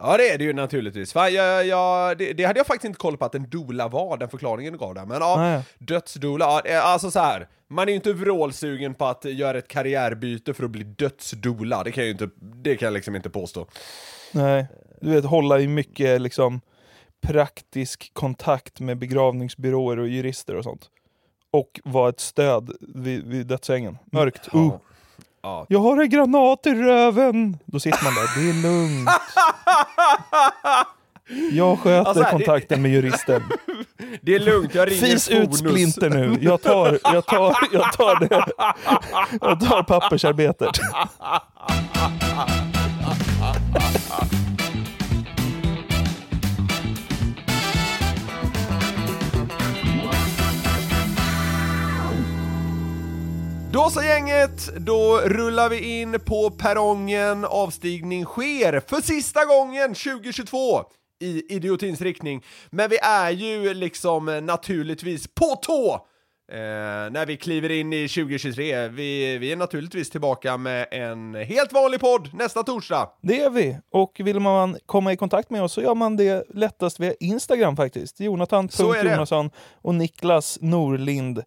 [0.00, 1.12] ja, det är det ju naturligtvis.
[1.12, 4.16] Fan, jag, jag, det, det hade jag faktiskt inte koll på att en dola var,
[4.16, 5.06] den förklaringen du gav där.
[5.06, 5.62] Men ja, Nej.
[5.78, 7.48] dödsdola, ja, är alltså så här.
[7.68, 11.84] Man är ju inte vrålsugen på att göra ett karriärbyte för att bli dödsdola.
[11.84, 13.66] Det kan jag ju inte, det kan jag liksom inte påstå.
[14.32, 14.66] Nej,
[15.00, 16.60] du vet hålla i mycket liksom
[17.26, 20.90] praktisk kontakt med begravningsbyråer och jurister och sånt.
[21.56, 23.98] Och vara ett stöd vid, vid dödsängen.
[24.12, 24.54] Mörkt.
[24.54, 24.72] Uh.
[25.42, 25.66] Ja.
[25.68, 27.58] Jag har en granat i röven!
[27.64, 29.10] Då sitter man där, det är lugnt.
[31.52, 33.42] Jag sköter Alltså, det- kontakten med juristen.
[34.22, 36.38] Det är lugnt, jag ringer Fis ut splinter nu.
[36.40, 38.44] Jag tar, jag tar, jag tar det.
[39.40, 40.70] Jag tar pappersarbetet.
[53.76, 60.82] Då så gänget, då rullar vi in på perrongen, avstigning sker för sista gången 2022
[61.20, 62.44] i idiotins riktning.
[62.70, 65.94] Men vi är ju liksom naturligtvis på tå
[66.52, 66.58] eh,
[67.10, 68.88] när vi kliver in i 2023.
[68.88, 73.10] Vi, vi är naturligtvis tillbaka med en helt vanlig podd nästa torsdag.
[73.22, 73.78] Det är vi.
[73.90, 77.76] Och vill man komma i kontakt med oss så gör man det lättast via Instagram
[77.76, 78.20] faktiskt.
[78.20, 79.50] Jonathan.Jonasson
[79.82, 81.42] och Niklas Norlind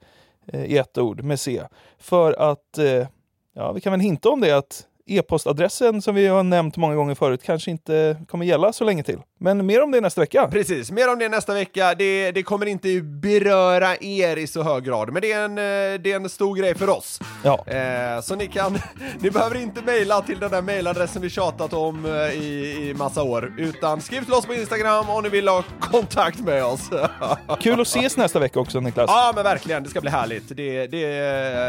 [0.53, 1.63] Eh, i ett ord med C.
[1.97, 3.07] För att, eh,
[3.53, 7.15] ja vi kan väl hinta om det att e-postadressen som vi har nämnt många gånger
[7.15, 9.19] förut kanske inte kommer gälla så länge till.
[9.41, 10.47] Men mer om det nästa vecka.
[10.51, 11.95] Precis, mer om det nästa vecka.
[11.95, 16.01] Det, det kommer inte beröra er i så hög grad, men det är en, eh,
[16.01, 17.19] det är en stor grej för oss.
[17.43, 17.65] Ja.
[17.67, 18.77] Eh, så ni kan,
[19.19, 23.23] ni behöver inte mejla till den där mejladressen vi tjatat om eh, i, i massa
[23.23, 26.89] år, utan skriv till oss på Instagram om ni vill ha kontakt med oss.
[27.59, 29.05] Kul att ses nästa vecka också Niklas.
[29.07, 30.49] Ja men verkligen, det ska bli härligt.
[30.49, 30.87] Det, det,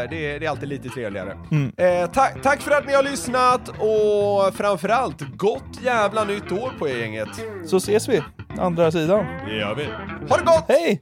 [0.09, 1.37] det, det är alltid lite trevligare.
[1.77, 6.89] Eh, tack, tack för att ni har lyssnat och framförallt gott jävla nytt år på
[6.89, 7.29] er gänget.
[7.65, 8.21] Så ses vi
[8.57, 9.25] andra sidan.
[9.45, 9.85] Det gör vi.
[10.29, 10.65] Ha det gott!
[10.67, 10.99] Hej!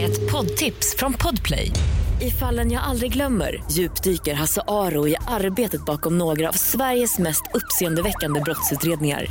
[0.00, 1.72] Ett poddtips från Podplay.
[2.20, 7.42] I fallen jag aldrig glömmer djupdyker Hasse Aro i arbetet bakom några av Sveriges mest
[7.54, 9.26] uppseendeväckande brottsutredningar.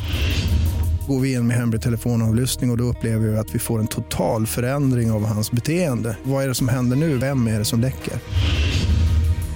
[1.07, 3.87] Går vi in med hemlig telefonavlyssning och, och då upplever vi att vi får en
[3.87, 6.17] total förändring av hans beteende.
[6.23, 7.17] Vad är det som händer nu?
[7.17, 8.13] Vem är det som läcker?